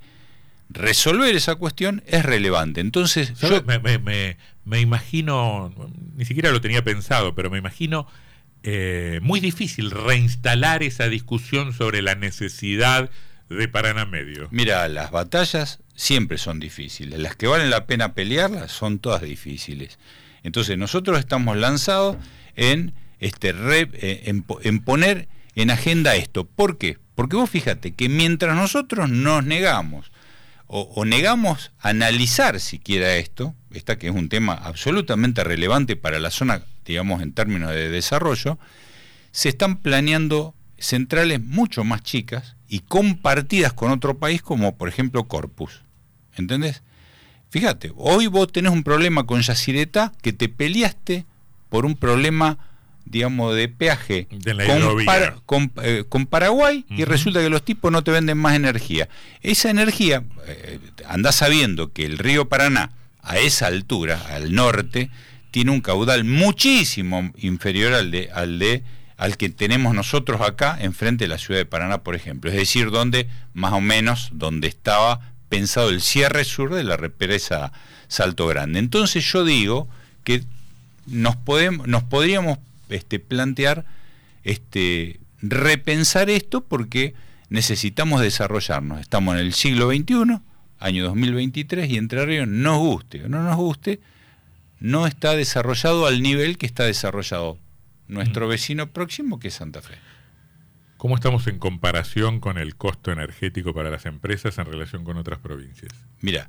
resolver 0.68 1.34
esa 1.34 1.54
cuestión 1.54 2.02
es 2.06 2.24
relevante. 2.24 2.80
Entonces, 2.80 3.32
yo 3.40 3.62
me, 4.64 4.80
imagino, 4.80 5.72
ni 6.14 6.24
siquiera 6.24 6.50
lo 6.50 6.60
tenía 6.60 6.84
pensado, 6.84 7.34
pero 7.34 7.50
me 7.50 7.58
imagino 7.58 8.06
eh, 8.62 9.20
muy 9.22 9.40
difícil 9.40 9.90
reinstalar 9.90 10.82
esa 10.82 11.08
discusión 11.08 11.72
sobre 11.72 12.02
la 12.02 12.14
necesidad 12.14 13.10
de 13.48 13.68
Paraná 13.68 14.04
Medio. 14.06 14.48
Mira, 14.50 14.88
las 14.88 15.10
batallas 15.10 15.80
siempre 15.94 16.38
son 16.38 16.60
difíciles, 16.60 17.18
las 17.18 17.36
que 17.36 17.46
valen 17.46 17.70
la 17.70 17.86
pena 17.86 18.14
pelearlas 18.14 18.72
son 18.72 18.98
todas 18.98 19.22
difíciles. 19.22 19.98
Entonces 20.42 20.76
nosotros 20.76 21.18
estamos 21.18 21.56
lanzados 21.56 22.16
en 22.56 22.92
este, 23.24 23.54
eh, 23.56 24.22
en, 24.26 24.80
poner 24.80 25.28
en 25.54 25.70
agenda 25.70 26.14
esto. 26.14 26.44
¿Por 26.44 26.76
qué? 26.76 26.98
Porque 27.14 27.36
vos 27.36 27.48
fíjate 27.48 27.92
que 27.92 28.10
mientras 28.10 28.54
nosotros 28.54 29.08
nos 29.08 29.44
negamos 29.44 30.12
o, 30.66 31.04
negamos 31.04 31.72
analizar 31.78 32.60
siquiera 32.60 33.16
esto, 33.16 33.54
esta 33.70 33.96
que 33.96 34.08
es 34.08 34.14
un 34.14 34.28
tema 34.28 34.52
absolutamente 34.52 35.42
relevante 35.42 35.96
para 35.96 36.18
la 36.18 36.30
zona, 36.30 36.62
digamos, 36.84 37.22
en 37.22 37.32
términos 37.32 37.70
de 37.70 37.88
desarrollo, 37.88 38.58
se 39.30 39.48
están 39.48 39.78
planeando 39.78 40.54
centrales 40.78 41.40
mucho 41.40 41.82
más 41.82 42.02
chicas 42.02 42.56
y 42.68 42.80
compartidas 42.80 43.72
con 43.72 43.90
otro 43.90 44.18
país 44.18 44.42
como 44.42 44.76
por 44.76 44.90
ejemplo 44.90 45.24
Corpus. 45.24 45.82
¿Entendés? 46.36 46.82
Fíjate, 47.48 47.90
hoy 47.96 48.26
vos 48.26 48.52
tenés 48.52 48.72
un 48.72 48.82
problema 48.82 49.24
con 49.24 49.40
Yacireta 49.40 50.12
que 50.20 50.32
te 50.34 50.50
peleaste 50.50 51.24
por 51.70 51.86
un 51.86 51.96
problema 51.96 52.58
digamos, 53.04 53.54
de 53.54 53.68
peaje 53.68 54.26
con, 55.46 55.72
eh, 55.82 56.04
con, 56.08 56.26
Paraguay 56.26 56.84
y 56.88 57.04
resulta 57.04 57.40
que 57.40 57.50
los 57.50 57.64
tipos 57.64 57.92
no 57.92 58.02
te 58.02 58.10
venden 58.10 58.38
más 58.38 58.56
energía. 58.56 59.08
Esa 59.42 59.70
energía, 59.70 60.24
eh, 60.46 60.78
anda 61.06 61.32
sabiendo 61.32 61.92
que 61.92 62.04
el 62.04 62.18
río 62.18 62.48
Paraná 62.48 62.92
a 63.22 63.38
esa 63.38 63.66
altura, 63.66 64.20
al 64.30 64.54
norte, 64.54 65.10
tiene 65.50 65.70
un 65.70 65.80
caudal 65.80 66.24
muchísimo 66.24 67.32
inferior 67.38 67.94
al 67.94 68.10
de, 68.10 68.30
al 68.32 68.58
de 68.58 68.82
al 69.16 69.36
que 69.36 69.48
tenemos 69.48 69.94
nosotros 69.94 70.40
acá 70.40 70.76
enfrente 70.80 71.24
de 71.24 71.28
la 71.28 71.38
ciudad 71.38 71.60
de 71.60 71.66
Paraná, 71.66 72.02
por 72.02 72.14
ejemplo. 72.14 72.50
Es 72.50 72.56
decir, 72.56 72.90
donde 72.90 73.28
más 73.52 73.72
o 73.72 73.80
menos 73.80 74.30
donde 74.32 74.66
estaba 74.66 75.20
pensado 75.48 75.90
el 75.90 76.00
cierre 76.00 76.44
sur 76.44 76.74
de 76.74 76.82
la 76.82 76.96
represa 76.96 77.72
Salto 78.08 78.46
Grande. 78.46 78.80
Entonces 78.80 79.24
yo 79.24 79.44
digo 79.44 79.88
que 80.24 80.42
nos 81.06 81.36
podemos, 81.36 81.86
nos 81.86 82.02
podríamos 82.02 82.58
este, 82.88 83.18
plantear 83.18 83.84
este, 84.44 85.20
repensar 85.40 86.30
esto 86.30 86.64
porque 86.64 87.14
necesitamos 87.48 88.20
desarrollarnos. 88.20 89.00
Estamos 89.00 89.34
en 89.34 89.40
el 89.40 89.52
siglo 89.52 89.90
XXI, 89.90 90.40
año 90.78 91.04
2023, 91.04 91.90
y 91.90 91.96
Entre 91.96 92.24
Ríos, 92.24 92.48
nos 92.48 92.78
guste 92.78 93.24
o 93.24 93.28
no 93.28 93.42
nos 93.42 93.56
guste, 93.56 94.00
no 94.80 95.06
está 95.06 95.34
desarrollado 95.34 96.06
al 96.06 96.22
nivel 96.22 96.58
que 96.58 96.66
está 96.66 96.84
desarrollado 96.84 97.58
nuestro 98.08 98.46
mm. 98.46 98.50
vecino 98.50 98.90
próximo, 98.90 99.38
que 99.38 99.48
es 99.48 99.54
Santa 99.54 99.80
Fe. 99.80 99.94
¿Cómo 100.96 101.16
estamos 101.16 101.46
en 101.48 101.58
comparación 101.58 102.40
con 102.40 102.56
el 102.56 102.76
costo 102.76 103.12
energético 103.12 103.74
para 103.74 103.90
las 103.90 104.06
empresas 104.06 104.56
en 104.58 104.66
relación 104.66 105.04
con 105.04 105.18
otras 105.18 105.38
provincias? 105.38 105.92
Mira, 106.20 106.48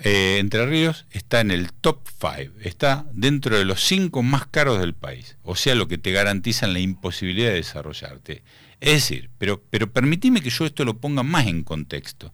eh, 0.00 0.38
Entre 0.38 0.66
Ríos 0.66 1.06
está 1.10 1.40
en 1.40 1.50
el 1.50 1.72
top 1.72 2.00
5, 2.20 2.54
está 2.62 3.06
dentro 3.12 3.58
de 3.58 3.64
los 3.64 3.84
5 3.84 4.22
más 4.22 4.46
caros 4.46 4.78
del 4.78 4.94
país, 4.94 5.36
o 5.42 5.56
sea, 5.56 5.74
lo 5.74 5.88
que 5.88 5.98
te 5.98 6.12
garantizan 6.12 6.72
la 6.72 6.80
imposibilidad 6.80 7.50
de 7.50 7.56
desarrollarte. 7.56 8.42
Es 8.80 8.92
decir, 8.92 9.30
pero, 9.38 9.62
pero 9.70 9.90
permitime 9.90 10.42
que 10.42 10.50
yo 10.50 10.66
esto 10.66 10.84
lo 10.84 10.98
ponga 10.98 11.22
más 11.22 11.46
en 11.46 11.64
contexto. 11.64 12.32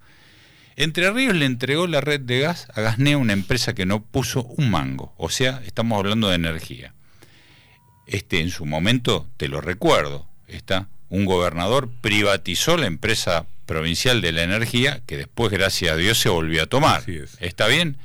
Entre 0.74 1.10
Ríos 1.10 1.34
le 1.34 1.44
entregó 1.44 1.86
la 1.86 2.00
red 2.00 2.20
de 2.20 2.40
gas 2.40 2.68
a 2.74 2.80
Gasnea, 2.80 3.18
una 3.18 3.34
empresa 3.34 3.74
que 3.74 3.86
no 3.86 4.02
puso 4.02 4.44
un 4.44 4.70
mango, 4.70 5.14
o 5.16 5.28
sea, 5.28 5.62
estamos 5.66 5.98
hablando 5.98 6.28
de 6.28 6.36
energía. 6.36 6.94
Este, 8.06 8.40
en 8.40 8.50
su 8.50 8.66
momento, 8.66 9.28
te 9.36 9.48
lo 9.48 9.60
recuerdo, 9.60 10.26
está, 10.48 10.88
un 11.08 11.26
gobernador 11.26 11.90
privatizó 12.00 12.76
la 12.76 12.86
empresa 12.86 13.46
provincial 13.72 14.20
de 14.20 14.32
la 14.32 14.42
energía, 14.42 15.00
que 15.06 15.16
después, 15.16 15.50
gracias 15.50 15.92
a 15.92 15.96
Dios, 15.96 16.20
se 16.20 16.28
volvió 16.28 16.62
a 16.62 16.66
tomar. 16.66 17.04
¿Está 17.40 17.68
bien? 17.68 17.96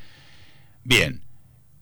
Bien. 0.85 1.19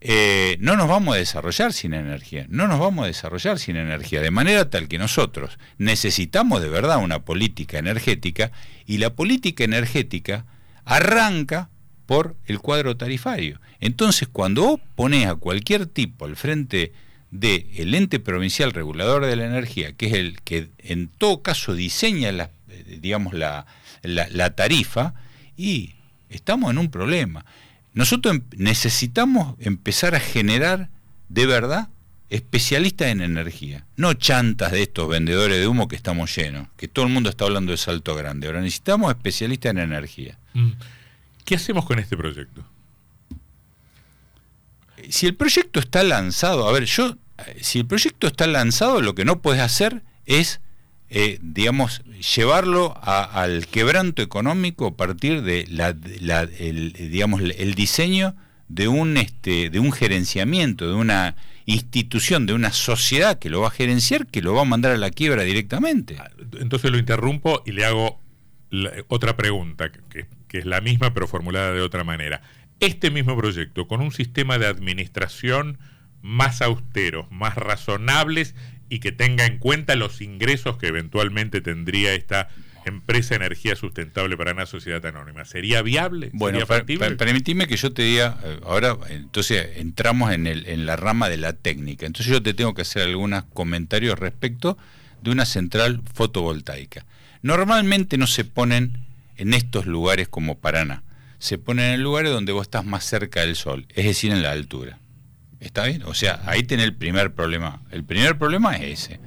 Eh, 0.02 0.58
no 0.60 0.76
nos 0.76 0.88
vamos 0.88 1.16
a 1.16 1.20
desarrollar 1.20 1.72
sin 1.72 1.94
energía, 1.94 2.46
no 2.50 2.68
nos 2.68 2.80
vamos 2.80 3.04
a 3.04 3.08
desarrollar 3.08 3.58
sin 3.58 3.76
energía, 3.76 4.22
de 4.22 4.30
manera 4.30 4.70
tal 4.70 4.88
que 4.88 5.00
nosotros 5.00 5.58
necesitamos 5.78 6.62
de 6.62 6.70
verdad 6.70 6.98
una 6.98 7.20
política 7.20 7.80
energética 7.80 8.52
y 8.86 8.98
la 9.00 9.12
política 9.12 9.64
energética 9.64 10.46
arranca 10.84 11.70
por 12.06 12.36
el 12.46 12.60
cuadro 12.60 12.98
tarifario. 12.98 13.60
Entonces, 13.80 14.28
cuando 14.28 14.62
vos 14.64 14.80
pones 14.96 15.28
a 15.28 15.36
cualquier 15.36 15.88
tipo 15.88 16.26
al 16.26 16.36
frente 16.36 16.92
del 17.32 17.94
ente 17.96 18.20
provincial 18.20 18.74
regulador 18.74 19.26
de 19.26 19.36
la 19.36 19.46
energía, 19.46 19.94
que 19.94 20.08
es 20.08 20.14
el 20.14 20.42
que 20.42 20.70
en 20.80 21.08
todo 21.08 21.42
caso 21.42 21.74
diseña 21.74 22.32
la, 22.32 22.50
digamos, 22.84 23.34
la, 23.34 23.66
la, 24.04 24.56
tarifa, 24.56 25.14
y 25.58 25.94
estamos 26.30 26.72
en 26.72 26.78
un 26.78 26.90
problema. 26.90 27.46
Nosotros 27.94 28.36
em, 28.36 28.44
necesitamos 28.58 29.56
empezar 29.60 30.16
a 30.16 30.20
generar 30.20 30.90
de 31.30 31.46
verdad 31.46 31.90
especialistas 32.30 33.10
en 33.10 33.22
energía, 33.22 33.86
no 33.96 34.14
chantas 34.14 34.72
de 34.72 34.82
estos 34.84 35.08
vendedores 35.08 35.60
de 35.60 35.68
humo 35.68 35.88
que 35.88 35.96
estamos 35.96 36.36
llenos, 36.36 36.68
que 36.76 36.88
todo 36.88 37.06
el 37.06 37.12
mundo 37.12 37.30
está 37.30 37.46
hablando 37.46 37.72
de 37.72 37.78
salto 37.78 38.16
grande. 38.16 38.48
Ahora 38.48 38.62
necesitamos 38.62 39.12
especialistas 39.12 39.72
en 39.72 39.78
energía. 39.78 40.38
Mm. 40.54 40.72
¿Qué 41.46 41.56
hacemos 41.56 41.86
con 41.86 42.00
este 42.00 42.18
proyecto? 42.18 42.66
Si 45.10 45.28
el 45.28 45.36
proyecto 45.36 45.80
está 45.80 46.04
lanzado, 46.04 46.68
a 46.68 46.72
ver, 46.72 46.86
yo 46.86 47.16
si 47.62 47.80
el 47.80 47.86
proyecto 47.86 48.28
está 48.28 48.48
lanzado, 48.48 49.02
lo 49.02 49.16
que 49.16 49.26
no 49.26 49.42
puedes 49.42 49.62
hacer 49.62 50.04
es, 50.26 50.62
eh, 51.10 51.40
digamos, 51.42 52.02
llevarlo 52.36 52.98
al 53.04 53.68
quebranto 53.68 54.22
económico 54.22 54.88
a 54.88 54.98
partir 54.98 55.44
de 55.44 55.66
la, 55.70 55.94
digamos, 55.94 57.42
el 57.42 57.76
diseño 57.76 58.36
de 58.68 58.88
un, 58.88 59.18
este, 59.18 59.70
de 59.70 59.80
un 59.80 59.92
gerenciamiento, 59.92 60.88
de 60.88 60.96
una 60.96 61.36
institución, 61.66 62.46
de 62.46 62.54
una 62.54 62.72
sociedad 62.72 63.40
que 63.40 63.50
lo 63.50 63.62
va 63.62 63.68
a 63.68 63.72
gerenciar, 63.72 64.28
que 64.28 64.42
lo 64.42 64.54
va 64.54 64.62
a 64.62 64.66
mandar 64.66 64.92
a 64.92 64.98
la 64.98 65.12
quiebra 65.12 65.44
directamente. 65.44 66.18
Ah, 66.20 66.30
entonces 66.60 66.92
lo 66.92 66.98
interrumpo 66.98 67.64
y 67.66 67.72
le 67.72 67.86
hago 67.86 68.20
otra 69.08 69.38
pregunta, 69.38 69.92
que, 69.92 70.26
que 70.48 70.58
es 70.58 70.66
la 70.66 70.82
misma 70.82 71.14
pero 71.14 71.28
formulada 71.28 71.72
de 71.72 71.82
otra 71.82 72.04
manera. 72.04 72.42
Este 72.80 73.10
mismo 73.10 73.38
proyecto, 73.38 73.88
con 73.88 74.02
un 74.02 74.12
sistema 74.12 74.58
de 74.58 74.68
administración 74.68 75.78
más 76.22 76.62
austeros, 76.62 77.30
más 77.32 77.56
razonables 77.56 78.56
y 78.90 79.00
que 79.00 79.12
tenga 79.12 79.46
en 79.46 79.58
cuenta 79.58 79.96
los 79.96 80.22
ingresos 80.22 80.78
que 80.78 80.88
eventualmente 80.88 81.62
tendría 81.62 82.14
esta 82.14 82.50
empresa 82.86 83.30
de 83.30 83.38
energía 83.38 83.76
sustentable 83.76 84.38
para 84.38 84.54
una 84.54 84.66
sociedad 84.66 85.04
anónima. 85.06 85.44
¿Sería 85.46 85.82
viable? 85.82 86.30
Bueno, 86.34 86.60
permitime 86.66 87.68
que 87.68 87.78
yo 87.78 87.92
te 87.92 88.04
diga, 88.04 88.38
eh, 88.44 88.60
ahora 88.64 88.98
entonces 89.10 89.78
entramos 89.78 90.32
en, 90.32 90.48
el, 90.48 90.68
en 90.68 90.86
la 90.86 90.96
rama 90.96 91.30
de 91.30 91.38
la 91.38 91.54
técnica, 91.54 92.06
entonces 92.06 92.32
yo 92.32 92.42
te 92.42 92.54
tengo 92.54 92.74
que 92.74 92.84
hacer 92.84 93.04
algunos 93.04 93.44
comentarios 93.54 94.18
respecto 94.20 94.78
de 95.22 95.32
una 95.32 95.46
central 95.46 96.02
fotovoltaica. 96.14 97.06
Normalmente 97.42 98.18
no 98.18 98.28
se 98.28 98.46
ponen 98.46 99.00
en 99.38 99.54
estos 99.54 99.88
lugares 99.88 100.28
como 100.28 100.60
Paraná, 100.60 101.04
se 101.40 101.58
ponen 101.58 101.94
en 101.94 102.04
lugares 102.04 102.32
donde 102.32 102.52
vos 102.52 102.64
estás 102.64 102.86
más 102.86 103.04
cerca 103.04 103.42
del 103.42 103.56
sol, 103.56 103.88
es 103.96 104.06
decir, 104.06 104.32
en 104.32 104.44
la 104.44 104.52
altura. 104.52 105.00
¿Está 105.60 105.86
bien? 105.86 106.04
O 106.04 106.14
sea, 106.14 106.42
ahí 106.46 106.64
tiene 106.64 106.84
el 106.84 106.96
primer 106.96 107.34
problema. 107.34 107.82
El 107.92 108.04
primer 108.04 108.38
problema 108.38 108.76
es 108.76 109.06
ese. 109.06 109.20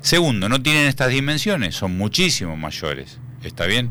Segundo, 0.00 0.48
no 0.48 0.62
tienen 0.62 0.86
estas 0.86 1.10
dimensiones, 1.10 1.74
son 1.74 1.96
muchísimo 1.96 2.56
mayores. 2.56 3.18
¿Está 3.42 3.66
bien? 3.66 3.90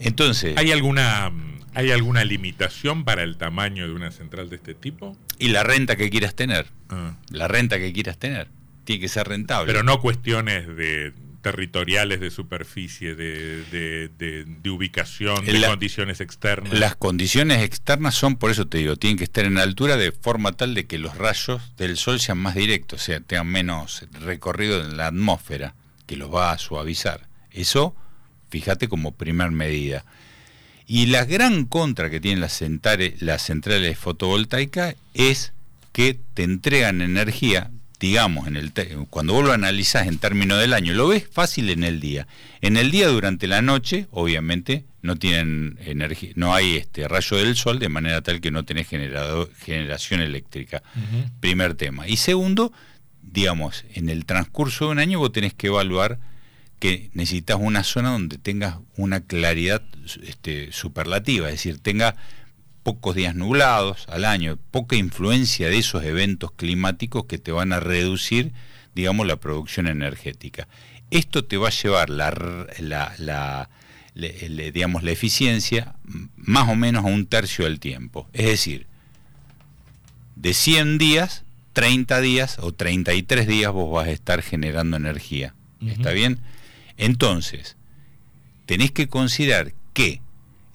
Entonces... 0.00 0.56
¿Hay 0.56 0.70
alguna, 0.72 1.32
¿Hay 1.74 1.90
alguna 1.90 2.24
limitación 2.24 3.04
para 3.04 3.22
el 3.22 3.36
tamaño 3.36 3.86
de 3.86 3.94
una 3.94 4.10
central 4.10 4.50
de 4.50 4.56
este 4.56 4.74
tipo? 4.74 5.16
Y 5.38 5.48
la 5.48 5.62
renta 5.62 5.96
que 5.96 6.10
quieras 6.10 6.34
tener. 6.34 6.66
Ah. 6.88 7.16
La 7.30 7.48
renta 7.48 7.78
que 7.78 7.92
quieras 7.92 8.18
tener. 8.18 8.48
Tiene 8.84 9.00
que 9.00 9.08
ser 9.08 9.28
rentable. 9.28 9.66
Pero 9.66 9.82
no 9.82 10.00
cuestiones 10.00 10.66
de 10.76 11.12
territoriales 11.46 12.18
de 12.18 12.32
superficie, 12.32 13.14
de, 13.14 14.08
de, 14.18 14.70
ubicación, 14.70 15.46
de 15.46 15.64
condiciones 15.64 16.20
externas. 16.20 16.72
Las 16.72 16.96
condiciones 16.96 17.62
externas 17.62 18.16
son, 18.16 18.34
por 18.34 18.50
eso 18.50 18.66
te 18.66 18.78
digo, 18.78 18.96
tienen 18.96 19.16
que 19.16 19.22
estar 19.22 19.44
en 19.44 19.56
altura 19.56 19.96
de 19.96 20.10
forma 20.10 20.50
tal 20.50 20.74
de 20.74 20.86
que 20.86 20.98
los 20.98 21.16
rayos 21.16 21.62
del 21.76 21.96
sol 21.98 22.18
sean 22.18 22.38
más 22.38 22.56
directos, 22.56 23.00
o 23.00 23.04
sea, 23.04 23.20
tengan 23.20 23.46
menos 23.46 24.06
recorrido 24.10 24.80
en 24.80 24.96
la 24.96 25.06
atmósfera, 25.06 25.76
que 26.06 26.16
los 26.16 26.34
va 26.34 26.50
a 26.50 26.58
suavizar. 26.58 27.28
Eso, 27.52 27.94
fíjate 28.50 28.88
como 28.88 29.12
primer 29.12 29.52
medida. 29.52 30.04
Y 30.88 31.06
la 31.06 31.24
gran 31.24 31.64
contra 31.64 32.10
que 32.10 32.18
tienen 32.18 32.40
las 32.40 32.54
centrales, 32.54 33.22
las 33.22 33.42
centrales 33.42 33.96
fotovoltaicas 33.96 34.96
es 35.14 35.52
que 35.92 36.18
te 36.34 36.42
entregan 36.42 37.02
energía 37.02 37.70
digamos, 37.98 38.46
en 38.46 38.56
el 38.56 38.72
cuando 39.10 39.32
vos 39.32 39.44
lo 39.44 39.52
analizás 39.52 40.06
en 40.06 40.18
términos 40.18 40.60
del 40.60 40.74
año, 40.74 40.92
lo 40.92 41.08
ves 41.08 41.26
fácil 41.30 41.70
en 41.70 41.84
el 41.84 42.00
día. 42.00 42.26
En 42.60 42.76
el 42.76 42.90
día 42.90 43.08
durante 43.08 43.46
la 43.46 43.62
noche, 43.62 44.06
obviamente, 44.10 44.84
no 45.02 45.16
tienen 45.16 45.78
energía, 45.84 46.32
no 46.34 46.54
hay 46.54 46.76
este 46.76 47.08
rayo 47.08 47.36
del 47.36 47.56
sol 47.56 47.78
de 47.78 47.88
manera 47.88 48.22
tal 48.22 48.40
que 48.40 48.50
no 48.50 48.64
tenés 48.64 48.88
generado, 48.88 49.48
generación 49.60 50.20
eléctrica. 50.20 50.82
Primer 51.40 51.74
tema. 51.74 52.08
Y 52.08 52.16
segundo, 52.16 52.72
digamos, 53.22 53.84
en 53.94 54.08
el 54.08 54.26
transcurso 54.26 54.86
de 54.86 54.92
un 54.92 54.98
año 54.98 55.18
vos 55.18 55.32
tenés 55.32 55.54
que 55.54 55.68
evaluar 55.68 56.18
que 56.78 57.10
necesitas 57.14 57.56
una 57.58 57.84
zona 57.84 58.10
donde 58.10 58.36
tengas 58.36 58.76
una 58.96 59.20
claridad 59.20 59.82
este, 60.22 60.70
superlativa, 60.72 61.46
es 61.48 61.54
decir, 61.54 61.78
tenga 61.78 62.16
pocos 62.86 63.16
días 63.16 63.34
nublados 63.34 64.06
al 64.08 64.24
año, 64.24 64.60
poca 64.70 64.94
influencia 64.94 65.68
de 65.68 65.76
esos 65.76 66.04
eventos 66.04 66.52
climáticos 66.52 67.24
que 67.24 67.36
te 67.36 67.50
van 67.50 67.72
a 67.72 67.80
reducir, 67.80 68.52
digamos, 68.94 69.26
la 69.26 69.34
producción 69.34 69.88
energética. 69.88 70.68
Esto 71.10 71.44
te 71.44 71.56
va 71.56 71.66
a 71.66 71.72
llevar 71.72 72.10
la, 72.10 72.32
la, 73.18 73.68
digamos, 74.14 75.02
la 75.02 75.10
eficiencia 75.10 75.96
más 76.36 76.68
o 76.68 76.76
menos 76.76 77.04
a 77.04 77.08
un 77.08 77.26
tercio 77.26 77.64
del 77.64 77.80
tiempo. 77.80 78.28
Es 78.32 78.46
decir, 78.46 78.86
de 80.36 80.54
100 80.54 80.98
días, 80.98 81.42
30 81.72 82.20
días 82.20 82.58
o 82.60 82.70
33 82.70 83.48
días 83.48 83.72
vos 83.72 83.92
vas 83.92 84.06
a 84.06 84.12
estar 84.12 84.42
generando 84.42 84.96
energía. 84.96 85.56
¿Está 85.84 86.12
bien? 86.12 86.38
Entonces, 86.98 87.76
tenés 88.64 88.92
que 88.92 89.08
considerar 89.08 89.72
que 89.92 90.20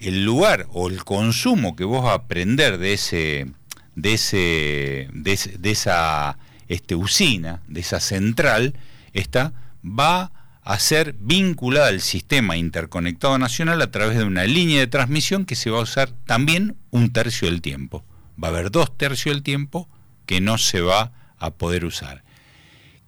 el 0.02 0.26
lugar 0.26 0.68
o 0.72 0.90
el 0.90 1.04
consumo 1.04 1.76
que 1.76 1.84
vos 1.84 2.04
vas 2.04 2.12
a 2.12 2.16
aprender 2.16 2.78
de 2.78 2.94
ese 2.94 3.48
de 3.96 4.14
ese 4.14 5.08
de, 5.14 5.72
esa 5.72 6.38
este, 6.68 6.96
usina, 6.96 7.62
de 7.68 7.82
esa 7.82 8.00
central, 8.00 8.76
está, 9.14 9.54
va 9.84 10.32
a 10.64 10.80
ser 10.80 11.16
vinculada 11.20 11.88
al 11.88 12.02
sistema 12.02 12.58
interconectado 12.58 13.38
nacional 13.38 13.82
a 13.82 13.92
través 13.92 14.18
de 14.18 14.24
una 14.24 14.46
línea 14.46 14.80
de 14.80 14.88
transmisión 14.88 15.46
que 15.46 15.56
se 15.56 15.70
va 15.70 15.80
a 15.80 15.84
usar 15.84 16.12
también 16.26 16.78
un 16.92 17.12
tercio 17.12 17.50
del 17.50 17.62
tiempo. 17.62 18.04
Va 18.42 18.48
a 18.48 18.52
haber 18.52 18.72
dos 18.72 18.98
tercios 18.98 19.36
del 19.36 19.44
tiempo 19.44 19.90
que 20.26 20.42
no 20.42 20.58
se 20.58 20.82
va 20.82 21.12
a 21.38 21.52
poder 21.52 21.86
usar. 21.86 22.24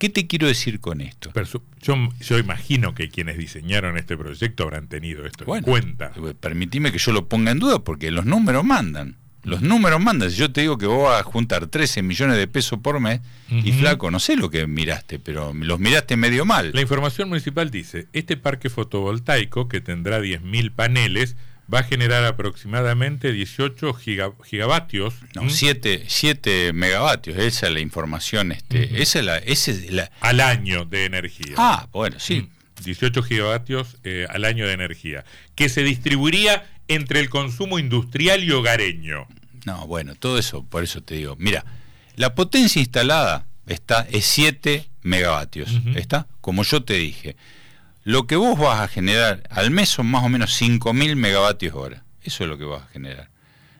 ¿Qué 0.03 0.09
te 0.09 0.27
quiero 0.27 0.47
decir 0.47 0.81
con 0.81 0.99
esto? 0.99 1.31
yo, 1.81 2.37
imagino 2.37 2.93
que 2.93 3.07
quienes 3.07 3.37
diseñaron 3.37 3.97
este 3.97 4.17
proyecto 4.17 4.63
habrán 4.63 4.89
tenido 4.89 5.25
esto 5.25 5.45
en 5.55 5.63
cuenta. 5.63 6.11
Eh, 6.17 6.33
permitime 6.37 6.91
que 6.91 6.97
yo 6.97 7.13
lo 7.13 7.29
ponga 7.29 7.51
en 7.51 7.59
duda 7.59 7.85
porque 7.85 8.11
los 8.11 8.25
números 8.25 8.65
mandan. 8.65 9.15
Los 9.43 9.61
números 9.61 10.01
mandan. 10.01 10.29
Si 10.29 10.35
yo 10.35 10.51
te 10.51 10.59
digo 10.59 10.77
que 10.77 10.87
vos 10.87 11.03
vas 11.03 11.21
a 11.21 11.23
juntar 11.23 11.67
13 11.67 12.03
millones 12.03 12.35
de 12.35 12.47
pesos 12.47 12.79
por 12.79 12.99
mes, 12.99 13.21
y 13.49 13.71
flaco, 13.71 14.11
no 14.11 14.19
sé 14.19 14.35
lo 14.35 14.49
que 14.49 14.67
miraste, 14.67 15.19
pero 15.19 15.53
los 15.53 15.79
miraste 15.79 16.17
medio 16.17 16.43
mal. 16.43 16.71
La 16.73 16.81
información 16.81 17.29
municipal 17.29 17.71
dice, 17.71 18.07
este 18.11 18.35
parque 18.35 18.69
fotovoltaico, 18.69 19.69
que 19.69 19.79
tendrá 19.79 20.19
10.000 20.19 20.71
paneles, 20.73 21.37
va 21.71 21.79
a 21.79 21.83
generar 21.83 22.23
aproximadamente 22.25 23.31
18 23.31 23.93
gigavatios. 24.43 25.15
No, 25.35 25.49
7, 25.49 26.73
megavatios, 26.73 27.37
esa 27.37 27.67
es 27.67 27.73
la 27.73 27.79
información. 27.79 28.51
Este, 28.51 29.01
esa 29.01 29.19
es 29.19 29.25
la, 29.25 29.37
es 29.37 29.91
la... 29.91 30.11
Al 30.19 30.39
año 30.39 30.85
de 30.85 31.05
energía. 31.05 31.55
Ah, 31.57 31.87
bueno, 31.91 32.19
sí. 32.19 32.49
18 32.83 33.23
gigavatios 33.23 33.97
eh, 34.03 34.25
al 34.29 34.45
año 34.45 34.67
de 34.67 34.73
energía, 34.73 35.23
que 35.55 35.69
se 35.69 35.83
distribuiría 35.83 36.69
entre 36.87 37.19
el 37.19 37.29
consumo 37.29 37.79
industrial 37.79 38.43
y 38.43 38.51
hogareño. 38.51 39.27
No, 39.65 39.87
bueno, 39.87 40.15
todo 40.15 40.37
eso, 40.37 40.63
por 40.65 40.83
eso 40.83 41.01
te 41.01 41.15
digo. 41.15 41.35
Mira, 41.39 41.65
la 42.15 42.35
potencia 42.35 42.79
instalada 42.79 43.45
está 43.67 44.05
es 44.11 44.25
7 44.25 44.89
megavatios, 45.03 45.71
¿está? 45.95 46.27
Como 46.41 46.63
yo 46.63 46.83
te 46.83 46.95
dije. 46.95 47.35
Lo 48.03 48.27
que 48.27 48.35
vos 48.35 48.59
vas 48.59 48.81
a 48.81 48.87
generar 48.87 49.43
al 49.49 49.71
mes 49.71 49.89
son 49.89 50.07
más 50.07 50.23
o 50.23 50.29
menos 50.29 50.61
5.000 50.61 51.15
megavatios 51.15 51.73
hora. 51.73 52.03
Eso 52.21 52.43
es 52.43 52.49
lo 52.49 52.57
que 52.57 52.65
vas 52.65 52.83
a 52.83 52.87
generar. 52.87 53.29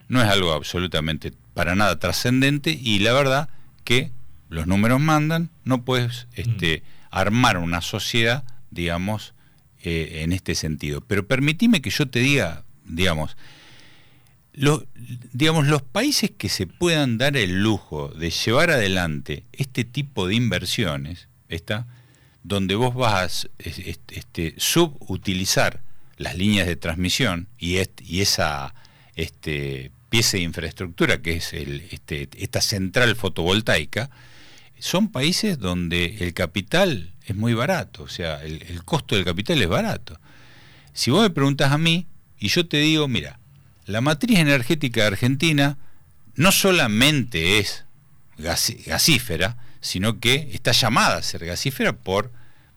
No 0.08 0.22
es 0.22 0.28
algo 0.28 0.52
absolutamente 0.52 1.32
para 1.54 1.74
nada 1.74 1.98
trascendente 1.98 2.70
y 2.70 2.98
la 3.00 3.12
verdad 3.12 3.48
que 3.84 4.10
los 4.48 4.66
números 4.66 5.00
mandan, 5.00 5.50
no 5.64 5.84
puedes 5.84 6.26
este, 6.34 6.82
armar 7.10 7.58
una 7.58 7.80
sociedad, 7.80 8.44
digamos, 8.70 9.34
eh, 9.82 10.22
en 10.22 10.32
este 10.32 10.54
sentido. 10.54 11.02
Pero 11.02 11.26
permitime 11.26 11.82
que 11.82 11.90
yo 11.90 12.08
te 12.08 12.20
diga, 12.20 12.64
digamos, 12.84 13.36
los, 14.52 14.84
digamos, 15.32 15.66
los 15.66 15.82
países 15.82 16.30
que 16.30 16.48
se 16.48 16.66
puedan 16.66 17.18
dar 17.18 17.36
el 17.36 17.62
lujo 17.62 18.08
de 18.08 18.30
llevar 18.30 18.70
adelante 18.70 19.44
este 19.52 19.84
tipo 19.84 20.26
de 20.26 20.36
inversiones, 20.36 21.28
¿está? 21.48 21.86
Donde 22.44 22.74
vos 22.76 22.94
vas 22.94 23.48
a 23.48 23.48
este, 23.58 24.54
subutilizar 24.58 25.80
las 26.16 26.36
líneas 26.36 26.66
de 26.66 26.76
transmisión 26.76 27.48
y, 27.58 27.78
esa 28.20 28.74
este, 29.16 29.90
pieza 30.10 30.36
de 30.36 30.44
infraestructura 30.44 31.20
que 31.22 31.36
es 31.36 31.52
este, 31.52 32.28
esta 32.36 32.60
central 32.60 33.16
fotovoltaica, 33.16 34.10
son 34.78 35.10
países 35.10 35.58
donde 35.58 36.18
el 36.20 36.34
capital 36.34 37.14
es 37.24 37.34
muy 37.34 37.54
barato, 37.54 38.02
o 38.02 38.08
sea, 38.08 38.44
el, 38.44 38.62
el 38.68 38.84
costo 38.84 39.16
del 39.16 39.24
capital 39.24 39.60
es 39.60 39.68
barato. 39.68 40.20
Si 40.92 41.10
vos 41.10 41.22
me 41.22 41.30
preguntas 41.30 41.72
a 41.72 41.78
mí, 41.78 42.06
y 42.38 42.48
yo 42.48 42.68
te 42.68 42.76
digo, 42.76 43.08
mira, 43.08 43.40
la 43.86 44.02
matriz 44.02 44.38
energética 44.38 45.00
de 45.00 45.06
Argentina 45.06 45.78
no 46.34 46.52
solamente 46.52 47.58
es 47.58 47.84
gasífera, 48.36 49.56
sino 49.84 50.18
que 50.18 50.48
está 50.54 50.72
llamada 50.72 51.18
a 51.18 51.22
ser 51.22 51.44
gasífera 51.44 51.92
por, 51.92 52.32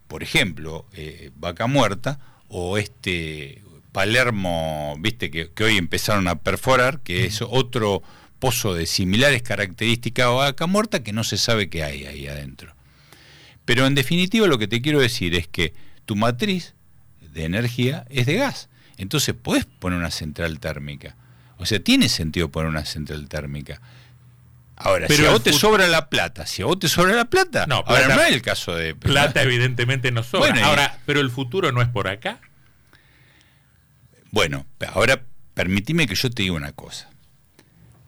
por 0.09 0.23
ejemplo, 0.23 0.85
eh, 0.91 1.31
Vaca 1.37 1.65
Muerta 1.65 2.19
o 2.49 2.77
este 2.77 3.61
Palermo, 3.93 4.93
viste, 4.99 5.31
que, 5.31 5.49
hoy 5.63 5.77
empezaron 5.77 6.27
a 6.27 6.35
perforar, 6.35 6.99
que 6.99 7.25
es 7.25 7.41
otro 7.41 8.03
pozo 8.39 8.73
de 8.73 8.85
similares 8.85 9.41
características 9.41 10.25
a 10.25 10.31
Vaca 10.31 10.67
Muerta 10.67 11.01
que 11.01 11.13
no 11.13 11.23
se 11.23 11.37
sabe 11.37 11.69
qué 11.69 11.83
hay 11.83 12.05
ahí 12.05 12.27
adentro. 12.27 12.75
Pero 13.63 13.87
en 13.87 13.95
definitiva 13.95 14.45
lo 14.45 14.57
que 14.57 14.67
te 14.67 14.81
quiero 14.81 14.99
decir 14.99 15.33
es 15.33 15.47
que 15.47 15.73
tu 16.03 16.17
matriz 16.17 16.75
de 17.21 17.45
energía 17.45 18.05
es 18.09 18.25
de 18.25 18.35
gas. 18.35 18.67
Entonces 18.97 19.33
puedes 19.41 19.63
poner 19.63 19.97
una 19.97 20.11
central 20.11 20.59
térmica. 20.59 21.15
O 21.57 21.65
sea, 21.65 21.79
tiene 21.79 22.09
sentido 22.09 22.49
poner 22.49 22.69
una 22.69 22.83
central 22.83 23.29
térmica. 23.29 23.79
Ahora, 24.79 25.07
si 25.07 25.25
a 25.25 25.31
vos 25.31 25.41
te 25.41 25.53
sobra 25.53 25.87
la 25.87 26.07
plata, 26.07 26.45
si 26.45 26.61
a 26.61 26.65
vos 26.65 26.77
te 26.77 26.87
sobra 26.87 27.15
la 27.15 27.25
plata, 27.25 27.65
no, 27.65 27.83
ahora 27.87 28.15
no 28.15 28.21
es 28.21 28.31
el 28.31 28.43
caso 28.43 28.75
de 28.75 28.93
plata, 28.93 29.41
evidentemente 29.41 30.11
no 30.11 30.21
sobra. 30.21 30.53
ahora, 30.65 30.99
pero 31.07 31.19
el 31.19 31.31
futuro 31.31 31.71
no 31.71 31.81
es 31.81 31.87
por 31.87 32.07
acá. 32.07 32.39
Bueno, 34.29 34.67
ahora 34.93 35.23
permitime 35.55 36.05
que 36.05 36.13
yo 36.13 36.29
te 36.29 36.43
diga 36.43 36.53
una 36.53 36.73
cosa. 36.73 37.09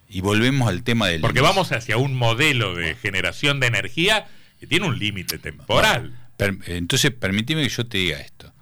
Y 0.07 0.21
volvemos 0.21 0.69
al 0.69 0.83
tema 0.83 1.07
del 1.07 1.21
Porque 1.21 1.41
vamos 1.41 1.71
hacia 1.71 1.97
un 1.97 2.15
modelo 2.15 2.75
de 2.75 2.95
generación 2.95 3.59
de 3.59 3.67
energía 3.67 4.27
que 4.59 4.67
tiene 4.67 4.85
un 4.85 4.99
límite 4.99 5.39
temporal. 5.39 6.17
entonces, 6.37 7.11
permitime 7.11 7.63
que 7.63 7.69
yo 7.69 7.87
te 7.87 7.97
diga 7.97 8.19
esto. 8.19 8.53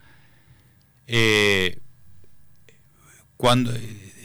Eh, 1.08 1.80
cuando 3.36 3.74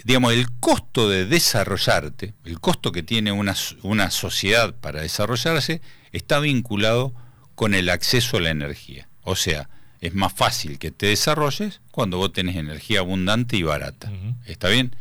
digamos, 0.04 0.32
el 0.32 0.50
costo 0.50 1.08
de 1.08 1.26
desarrollarte, 1.26 2.34
el 2.44 2.60
costo 2.60 2.92
que 2.92 3.02
tiene 3.02 3.32
una, 3.32 3.54
una 3.82 4.10
sociedad 4.10 4.74
para 4.74 5.02
desarrollarse, 5.02 5.80
está 6.12 6.38
vinculado 6.40 7.14
con 7.54 7.74
el 7.74 7.88
acceso 7.88 8.36
a 8.36 8.40
la 8.40 8.50
energía. 8.50 9.08
O 9.22 9.36
sea, 9.36 9.68
es 10.00 10.14
más 10.14 10.32
fácil 10.32 10.78
que 10.78 10.90
te 10.90 11.06
desarrolles 11.06 11.80
cuando 11.90 12.18
vos 12.18 12.32
tenés 12.32 12.56
energía 12.56 13.00
abundante 13.00 13.56
y 13.56 13.62
barata. 13.62 14.10
¿Está 14.46 14.68
bien? 14.68 14.94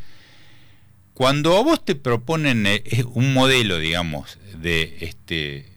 Cuando 1.14 1.58
a 1.58 1.64
vos 1.64 1.84
te 1.84 1.96
proponen 1.96 2.66
eh, 2.68 2.84
un 3.14 3.34
modelo, 3.34 3.80
digamos, 3.80 4.38
de, 4.58 4.98
este, 5.02 5.72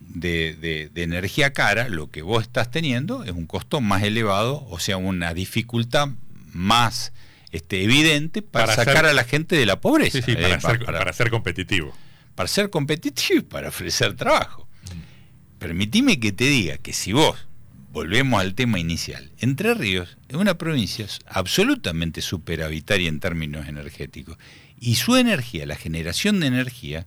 de, 0.00 0.88
de, 0.92 1.02
energía 1.02 1.52
cara, 1.52 1.88
lo 1.88 2.10
que 2.10 2.22
vos 2.22 2.42
estás 2.42 2.70
teniendo 2.70 3.24
es 3.24 3.32
un 3.32 3.46
costo 3.46 3.80
más 3.80 4.02
elevado, 4.02 4.66
o 4.68 4.78
sea, 4.78 4.96
una 4.96 5.34
dificultad 5.34 6.08
más 6.52 7.12
este, 7.52 7.84
evidente 7.84 8.40
para, 8.40 8.74
sacar 8.74 9.04
a 9.04 9.12
la 9.12 9.24
gente 9.24 9.56
de 9.56 9.66
la 9.66 9.80
pobreza. 9.80 10.22
Sí, 10.22 10.34
para, 10.34 10.58
ser, 10.58 10.84
para, 10.84 11.12
ser, 11.12 11.30
competitivo. 11.30 11.94
Para 12.34 12.48
ser 12.48 12.70
competitivo 12.70 13.40
y 13.40 13.42
para 13.42 13.68
ofrecer 13.68 14.16
trabajo. 14.16 14.66
Mm. 14.86 15.58
Permitime 15.58 16.18
que 16.18 16.32
te 16.32 16.44
diga 16.44 16.78
que 16.78 16.94
si 16.94 17.12
vos, 17.12 17.46
volvemos 17.92 18.40
al 18.40 18.54
tema 18.54 18.78
inicial, 18.78 19.30
Entre 19.38 19.74
Ríos 19.74 20.16
es 20.28 20.36
una 20.36 20.56
provincia 20.56 21.06
absolutamente 21.26 22.22
superavitaria 22.22 23.10
en 23.10 23.20
términos 23.20 23.68
energéticos. 23.68 24.38
Y 24.80 24.94
su 24.94 25.16
energía, 25.16 25.66
la 25.66 25.76
generación 25.76 26.40
de 26.40 26.46
energía 26.46 27.06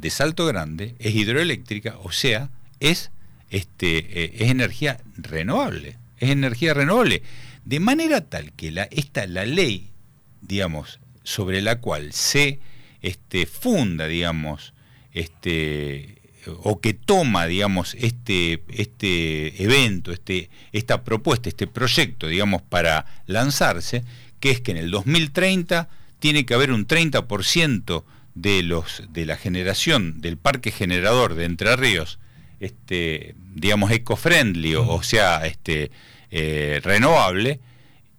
de 0.00 0.08
Salto 0.08 0.46
Grande, 0.46 0.94
es 0.98 1.14
hidroeléctrica, 1.14 1.98
o 2.02 2.12
sea, 2.12 2.50
es, 2.80 3.10
este, 3.50 3.98
eh, 3.98 4.32
es 4.36 4.50
energía 4.50 5.00
renovable. 5.18 5.98
Es 6.16 6.30
energía 6.30 6.72
renovable 6.72 7.22
de 7.68 7.80
manera 7.80 8.22
tal 8.22 8.52
que 8.52 8.70
la, 8.70 8.84
esta, 8.84 9.26
la 9.26 9.44
ley, 9.44 9.90
digamos, 10.40 11.00
sobre 11.22 11.60
la 11.60 11.82
cual 11.82 12.14
se 12.14 12.60
este, 13.02 13.44
funda, 13.44 14.06
digamos, 14.06 14.72
este, 15.12 16.16
o 16.46 16.80
que 16.80 16.94
toma, 16.94 17.44
digamos, 17.44 17.94
este, 17.98 18.62
este 18.70 19.62
evento, 19.62 20.12
este, 20.12 20.48
esta 20.72 21.04
propuesta, 21.04 21.50
este 21.50 21.66
proyecto, 21.66 22.26
digamos, 22.26 22.62
para 22.62 23.04
lanzarse, 23.26 24.02
que 24.40 24.50
es 24.50 24.62
que 24.62 24.70
en 24.70 24.78
el 24.78 24.90
2030 24.90 25.90
tiene 26.20 26.46
que 26.46 26.54
haber 26.54 26.72
un 26.72 26.86
30% 26.86 28.04
de 28.34 28.62
los 28.62 29.02
de 29.10 29.26
la 29.26 29.36
generación 29.36 30.22
del 30.22 30.38
parque 30.38 30.70
generador 30.70 31.34
de 31.34 31.44
Entre 31.44 31.76
Ríos, 31.76 32.18
este, 32.60 33.34
digamos, 33.54 33.90
eco-friendly, 33.90 34.74
o 34.74 35.02
sea, 35.02 35.46
este, 35.46 35.90
eh, 36.30 36.80
renovable, 36.82 37.60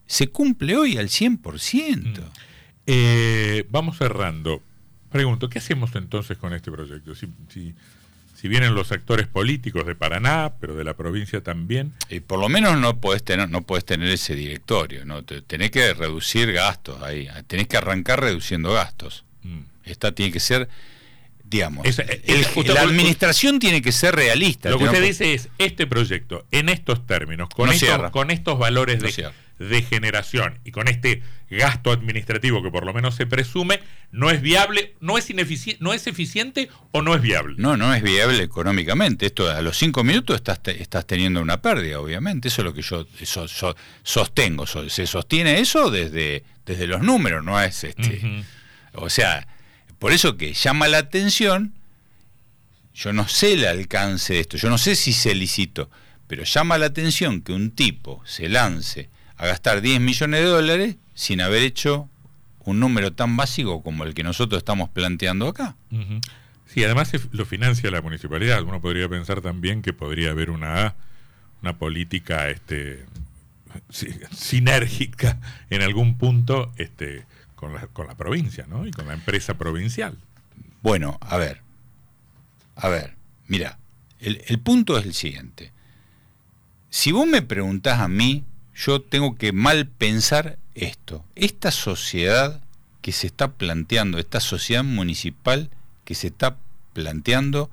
se 0.06 0.30
cumple 0.30 0.76
hoy 0.76 0.98
al 0.98 1.10
100%. 1.10 2.20
Mm. 2.20 2.24
Eh, 2.88 3.66
vamos 3.70 3.98
cerrando. 3.98 4.64
Pregunto, 5.12 5.50
¿qué 5.50 5.60
hacemos 5.60 5.96
entonces 5.96 6.38
con 6.38 6.54
este 6.54 6.72
proyecto? 6.72 7.14
Si, 7.16 7.28
si, 7.50 8.48
vienen 8.48 8.74
los 8.74 8.92
actores 8.92 9.28
políticos 9.28 9.86
de 9.86 9.96
Paraná, 9.96 10.54
pero 10.60 10.76
de 10.76 10.84
la 10.84 10.96
provincia 10.96 11.42
también. 11.42 11.94
Y 12.10 12.22
por 12.22 12.40
lo 12.40 12.50
menos 12.50 12.80
no 12.80 13.00
puedes 13.00 13.24
tener, 13.24 13.50
no 13.50 13.62
puedes 13.62 13.86
tener 13.86 14.10
ese 14.10 14.34
directorio, 14.34 15.06
¿no? 15.06 15.24
Tenés 15.24 15.72
que 15.72 15.94
reducir 15.94 16.52
gastos 16.52 17.02
ahí, 17.04 17.28
tenés 17.48 17.68
que 17.68 17.78
arrancar 17.78 18.22
reduciendo 18.22 18.72
gastos. 18.74 19.26
Mm. 19.44 19.60
Esta 19.84 20.14
tiene 20.14 20.32
que 20.32 20.40
ser 20.40 20.70
digamos. 21.50 21.86
la 22.68 22.82
administración 22.82 23.60
tiene 23.60 23.82
que 23.82 23.92
ser 23.92 24.16
realista. 24.16 24.70
Lo 24.70 24.78
que 24.78 24.86
usted 24.86 25.04
dice 25.04 25.34
es, 25.34 25.50
este 25.58 25.88
proyecto, 25.88 26.46
en 26.52 26.70
estos 26.70 27.06
términos, 27.06 27.50
con, 27.50 27.70
estos, 27.70 28.12
con 28.12 28.32
estos 28.32 28.60
valores 28.60 29.02
de, 29.02 29.32
de 29.60 29.82
generación 29.82 30.60
y 30.64 30.72
con 30.72 30.88
este 30.88 31.24
gasto 31.50 31.92
administrativo 31.92 32.62
que 32.62 32.70
por 32.70 32.86
lo 32.86 32.94
menos 32.94 33.16
se 33.16 33.26
presume, 33.26 33.80
no 34.12 34.30
es 34.30 34.42
viable, 34.42 34.96
no 35.00 35.18
es 35.18 35.28
no 35.80 35.94
es 35.94 36.08
eficiente 36.08 36.70
o 36.92 37.02
no 37.02 37.16
es 37.16 37.22
viable. 37.22 37.56
No, 37.58 37.76
no 37.76 37.94
es 37.94 38.04
viable 38.04 38.44
económicamente. 38.44 39.26
Esto 39.26 39.50
a 39.50 39.62
los 39.62 39.78
cinco 39.78 40.04
minutos 40.04 40.36
estás, 40.36 40.60
estás 40.68 41.08
teniendo 41.08 41.42
una 41.42 41.62
pérdida, 41.62 42.00
obviamente. 42.00 42.50
Eso 42.50 42.62
es 42.62 42.66
lo 42.66 42.74
que 42.74 42.82
yo 42.82 43.08
sostengo. 44.04 44.68
se 44.68 45.08
sostiene 45.08 45.60
eso 45.60 45.90
desde, 45.90 46.44
desde 46.66 46.86
los 46.88 47.02
números, 47.02 47.44
no 47.44 47.60
es 47.60 47.84
este. 47.84 48.44
O 48.94 49.10
sea, 49.10 49.48
por 50.00 50.14
eso 50.14 50.38
que 50.38 50.54
llama 50.54 50.88
la 50.88 50.98
atención. 50.98 51.74
Yo 52.96 53.14
no 53.14 53.28
sé 53.28 53.54
el 53.54 53.66
alcance 53.66 54.34
de 54.34 54.40
esto, 54.40 54.58
yo 54.58 54.70
no 54.70 54.78
sé 54.78 54.96
si 54.96 55.14
se 55.14 55.34
licitó, 55.36 55.90
pero 56.28 56.44
llama 56.44 56.78
la 56.78 56.88
atención 56.88 57.42
que 57.42 57.54
un 57.54 57.72
tipo 57.72 58.22
se 58.26 58.50
lance 58.50 59.10
a 59.38 59.46
gastar 59.46 59.82
10 59.82 60.02
millones 60.02 60.42
de 60.42 60.48
dólares 60.48 60.96
sin 61.14 61.40
haber 61.40 61.64
hecho 61.64 62.10
un 62.60 62.80
número 62.80 63.14
tan 63.14 63.38
básico 63.38 63.82
como 63.84 64.04
el 64.04 64.14
que 64.14 64.24
nosotros 64.24 64.60
estamos 64.60 64.90
planteando 64.90 65.48
acá. 65.48 65.76
Sí, 66.66 66.84
además 66.84 67.12
lo 67.32 67.46
financia 67.46 67.90
la 67.90 68.02
municipalidad. 68.02 68.62
Uno 68.64 68.82
podría 68.82 69.08
pensar 69.08 69.42
también 69.42 69.82
que 69.82 69.94
podría 69.94 70.32
haber 70.32 70.50
una, 70.50 70.96
una 71.62 71.78
política 71.78 72.50
este, 72.50 73.06
sinérgica 74.32 75.40
en 75.70 75.82
algún 75.82 76.18
punto 76.18 76.72
este, 76.78 77.26
con, 77.60 77.74
la, 77.74 77.88
con 77.88 78.08
la 78.08 78.16
provincia 78.16 78.66
¿no? 78.70 78.88
y 78.88 78.92
con 78.92 79.06
la 79.06 79.14
empresa 79.14 79.56
provincial. 79.56 80.18
Bueno, 80.82 81.18
a 81.20 81.36
ver, 81.36 81.62
a 82.78 82.88
ver, 82.88 83.16
mira, 83.48 83.78
el, 84.22 84.42
el 84.48 84.60
punto 84.60 84.98
es 84.98 85.06
el 85.06 85.14
siguiente. 85.14 85.74
Si 86.90 87.12
vos 87.12 87.28
me 87.28 87.42
preguntás 87.42 88.00
a 88.00 88.08
mí 88.08 88.46
yo 88.74 89.02
tengo 89.02 89.36
que 89.36 89.52
mal 89.52 89.88
pensar 89.88 90.58
esto. 90.74 91.26
Esta 91.36 91.72
sociedad 91.72 92.62
que 93.02 93.12
se 93.12 93.28
está 93.28 93.52
planteando, 93.52 94.20
esta 94.20 94.40
sociedad 94.40 94.86
municipal 94.86 95.70
que 96.06 96.16
se 96.16 96.28
está 96.28 96.56
planteando, 96.94 97.70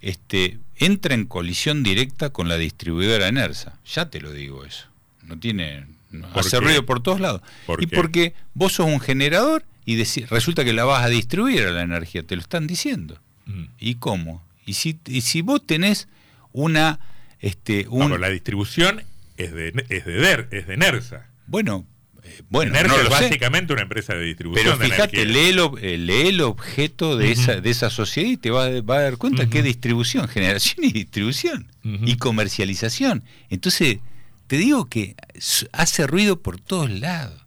este, 0.00 0.58
entra 0.76 1.14
en 1.14 1.26
colisión 1.26 1.82
directa 1.82 2.30
con 2.30 2.48
la 2.48 2.56
distribuidora 2.56 3.28
Enersa. 3.28 3.78
Ya 3.84 4.08
te 4.08 4.22
lo 4.22 4.32
digo 4.32 4.64
eso. 4.64 4.86
No 5.22 5.38
tiene. 5.38 5.97
Hace 6.34 6.60
ruido 6.60 6.84
por 6.86 7.02
todos 7.02 7.20
lados. 7.20 7.42
y 7.78 7.86
porque 7.86 8.34
vos 8.54 8.74
sos 8.74 8.86
un 8.86 9.00
generador 9.00 9.64
y 9.84 10.02
resulta 10.26 10.64
que 10.64 10.72
la 10.72 10.84
vas 10.84 11.04
a 11.04 11.08
distribuir 11.08 11.62
a 11.62 11.70
la 11.70 11.82
energía, 11.82 12.22
te 12.22 12.36
lo 12.36 12.42
están 12.42 12.66
diciendo. 12.66 13.20
Mm. 13.46 13.64
¿Y 13.78 13.94
cómo? 13.94 14.44
Y 14.66 14.74
si, 14.74 14.98
y 15.06 15.22
si 15.22 15.40
vos 15.40 15.64
tenés 15.66 16.08
una. 16.52 17.00
Este, 17.40 17.86
un... 17.88 18.20
la 18.20 18.28
distribución 18.28 19.02
es 19.38 19.52
de, 19.52 19.68
es 19.88 20.04
de, 20.04 20.12
DER, 20.12 20.48
es 20.50 20.66
de 20.66 20.76
NERSA. 20.76 21.28
Bueno, 21.46 21.86
eh, 22.22 22.42
bueno, 22.50 22.72
NERSA 22.72 23.02
es 23.02 23.08
básicamente 23.08 23.72
una 23.72 23.82
empresa 23.82 24.14
de 24.14 24.24
distribución. 24.24 24.76
Pero 24.78 24.90
fíjate, 24.90 25.24
lee, 25.24 25.56
el 26.28 26.40
objeto 26.42 27.16
de, 27.16 27.32
esa, 27.32 27.60
de 27.60 27.70
esa 27.70 27.88
sociedad 27.88 28.28
y 28.28 28.36
te 28.36 28.50
va, 28.50 28.64
a 28.64 28.80
dar 28.82 29.16
cuenta 29.16 29.48
que 29.48 29.60
es 29.60 29.64
distribución, 29.64 30.28
generación 30.28 30.84
y 30.84 30.92
distribución 30.92 31.68
y 31.82 32.16
comercialización. 32.16 33.24
Entonces, 33.48 34.00
te 34.48 34.56
digo 34.56 34.86
que 34.86 35.14
hace 35.72 36.06
ruido 36.06 36.40
por 36.40 36.58
todos 36.58 36.90
lados. 36.90 37.40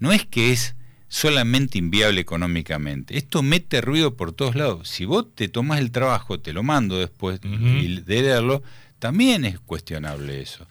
No 0.00 0.12
es 0.12 0.24
que 0.24 0.50
es 0.50 0.74
solamente 1.08 1.76
inviable 1.76 2.22
económicamente. 2.22 3.18
Esto 3.18 3.42
mete 3.42 3.82
ruido 3.82 4.16
por 4.16 4.32
todos 4.32 4.54
lados. 4.54 4.88
Si 4.88 5.04
vos 5.04 5.26
te 5.34 5.48
tomás 5.48 5.80
el 5.80 5.90
trabajo, 5.90 6.40
te 6.40 6.54
lo 6.54 6.62
mando 6.62 6.98
después 6.98 7.38
de 7.42 8.02
leerlo, 8.06 8.62
también 8.98 9.44
es 9.44 9.60
cuestionable 9.60 10.40
eso. 10.40 10.66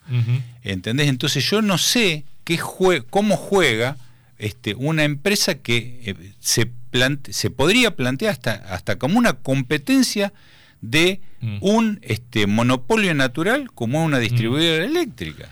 ¿Entendés? 0.62 1.08
Entonces 1.08 1.48
yo 1.48 1.62
no 1.62 1.78
sé 1.78 2.24
qué 2.42 2.58
cómo 3.08 3.36
juega 3.36 3.96
este, 4.38 4.74
una 4.74 5.04
empresa 5.04 5.54
que 5.54 6.00
eh, 6.04 6.32
se, 6.40 6.72
se 7.30 7.50
podría 7.50 7.94
plantear 7.94 8.32
hasta, 8.32 8.52
hasta 8.52 8.98
como 8.98 9.18
una 9.18 9.34
competencia 9.34 10.32
de 10.82 11.20
mm. 11.40 11.58
un 11.60 11.98
este, 12.02 12.46
monopolio 12.46 13.14
natural 13.14 13.70
como 13.72 14.04
una 14.04 14.18
distribuidora 14.18 14.84
eléctrica. 14.84 15.48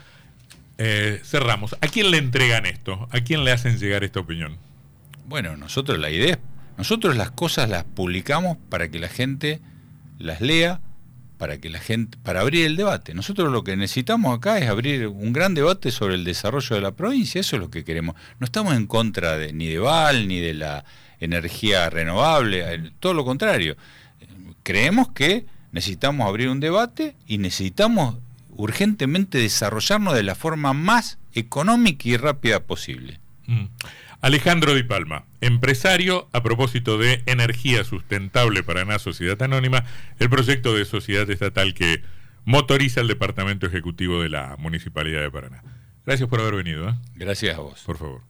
Eh, 0.77 1.21
cerramos. 1.25 1.77
¿A 1.81 1.87
quién 1.87 2.11
le 2.11 2.19
entregan 2.19 2.67
esto? 2.67 3.09
¿A 3.11 3.21
quién 3.21 3.45
le 3.45 3.53
hacen 3.53 3.79
llegar 3.79 4.05
esta 4.05 4.21
opinión? 4.21 4.59
Bueno, 5.27 5.57
nosotros 5.57 5.99
la 5.99 6.11
idea, 6.11 6.39
nosotros 6.77 7.17
las 7.17 7.31
cosas 7.31 7.71
las 7.71 7.85
publicamos 7.85 8.59
para 8.69 8.91
que 8.91 8.99
la 8.99 9.09
gente 9.09 9.61
las 10.19 10.41
lea, 10.41 10.81
para 11.39 11.59
que 11.59 11.71
la 11.71 11.79
gente, 11.79 12.19
para 12.23 12.41
abrir 12.41 12.67
el 12.67 12.77
debate. 12.77 13.15
Nosotros 13.15 13.53
lo 13.53 13.63
que 13.63 13.77
necesitamos 13.77 14.37
acá 14.37 14.59
es 14.59 14.69
abrir 14.69 15.07
un 15.07 15.33
gran 15.33 15.55
debate 15.55 15.91
sobre 15.91 16.15
el 16.15 16.25
desarrollo 16.25 16.77
de 16.77 16.83
la 16.83 16.93
provincia, 16.93 17.41
eso 17.41 17.57
es 17.57 17.63
lo 17.63 17.71
que 17.71 17.85
queremos. 17.85 18.17
No 18.39 18.45
estamos 18.45 18.75
en 18.75 18.87
contra 18.87 19.39
de, 19.39 19.53
ni 19.53 19.69
de 19.69 19.79
Val, 19.79 20.29
ni 20.29 20.41
de 20.41 20.55
la 20.55 20.85
energía 21.21 21.89
renovable, 21.91 22.93
todo 22.99 23.15
lo 23.15 23.25
contrario. 23.25 23.77
Creemos 24.63 25.09
que 25.13 25.47
necesitamos 25.73 26.27
abrir 26.27 26.49
un 26.49 26.61
debate 26.61 27.17
y 27.27 27.39
necesitamos 27.39 28.19
urgentemente 28.51 29.39
desarrollarnos 29.39 30.15
de 30.15 30.23
la 30.23 30.35
forma 30.35 30.73
más 30.73 31.19
económica 31.33 32.09
y 32.09 32.17
rápida 32.17 32.61
posible. 32.61 33.21
Mm. 33.47 33.67
Alejandro 34.21 34.75
Di 34.75 34.83
Palma, 34.83 35.25
empresario 35.41 36.29
a 36.33 36.43
propósito 36.43 36.99
de 36.99 37.23
energía 37.25 37.85
sustentable 37.85 38.63
para 38.63 38.83
una 38.85 38.99
sociedad 38.99 39.41
anónima, 39.43 39.85
el 40.19 40.29
proyecto 40.29 40.75
de 40.75 40.85
sociedad 40.85 41.29
estatal 41.31 41.73
que 41.73 42.03
motoriza 42.45 43.01
el 43.01 43.09
Departamento 43.09 43.67
Ejecutivo 43.67 44.21
de 44.23 44.29
la 44.29 44.57
Municipalidad 44.59 45.23
de 45.23 45.31
Paraná. 45.31 45.63
Gracias 46.05 46.29
por 46.29 46.41
haber 46.41 46.57
venido. 46.57 46.89
¿eh? 46.91 46.95
Gracias 47.15 47.57
a 47.57 47.61
vos. 47.61 47.83
Por 47.87 47.97
favor. 47.97 48.30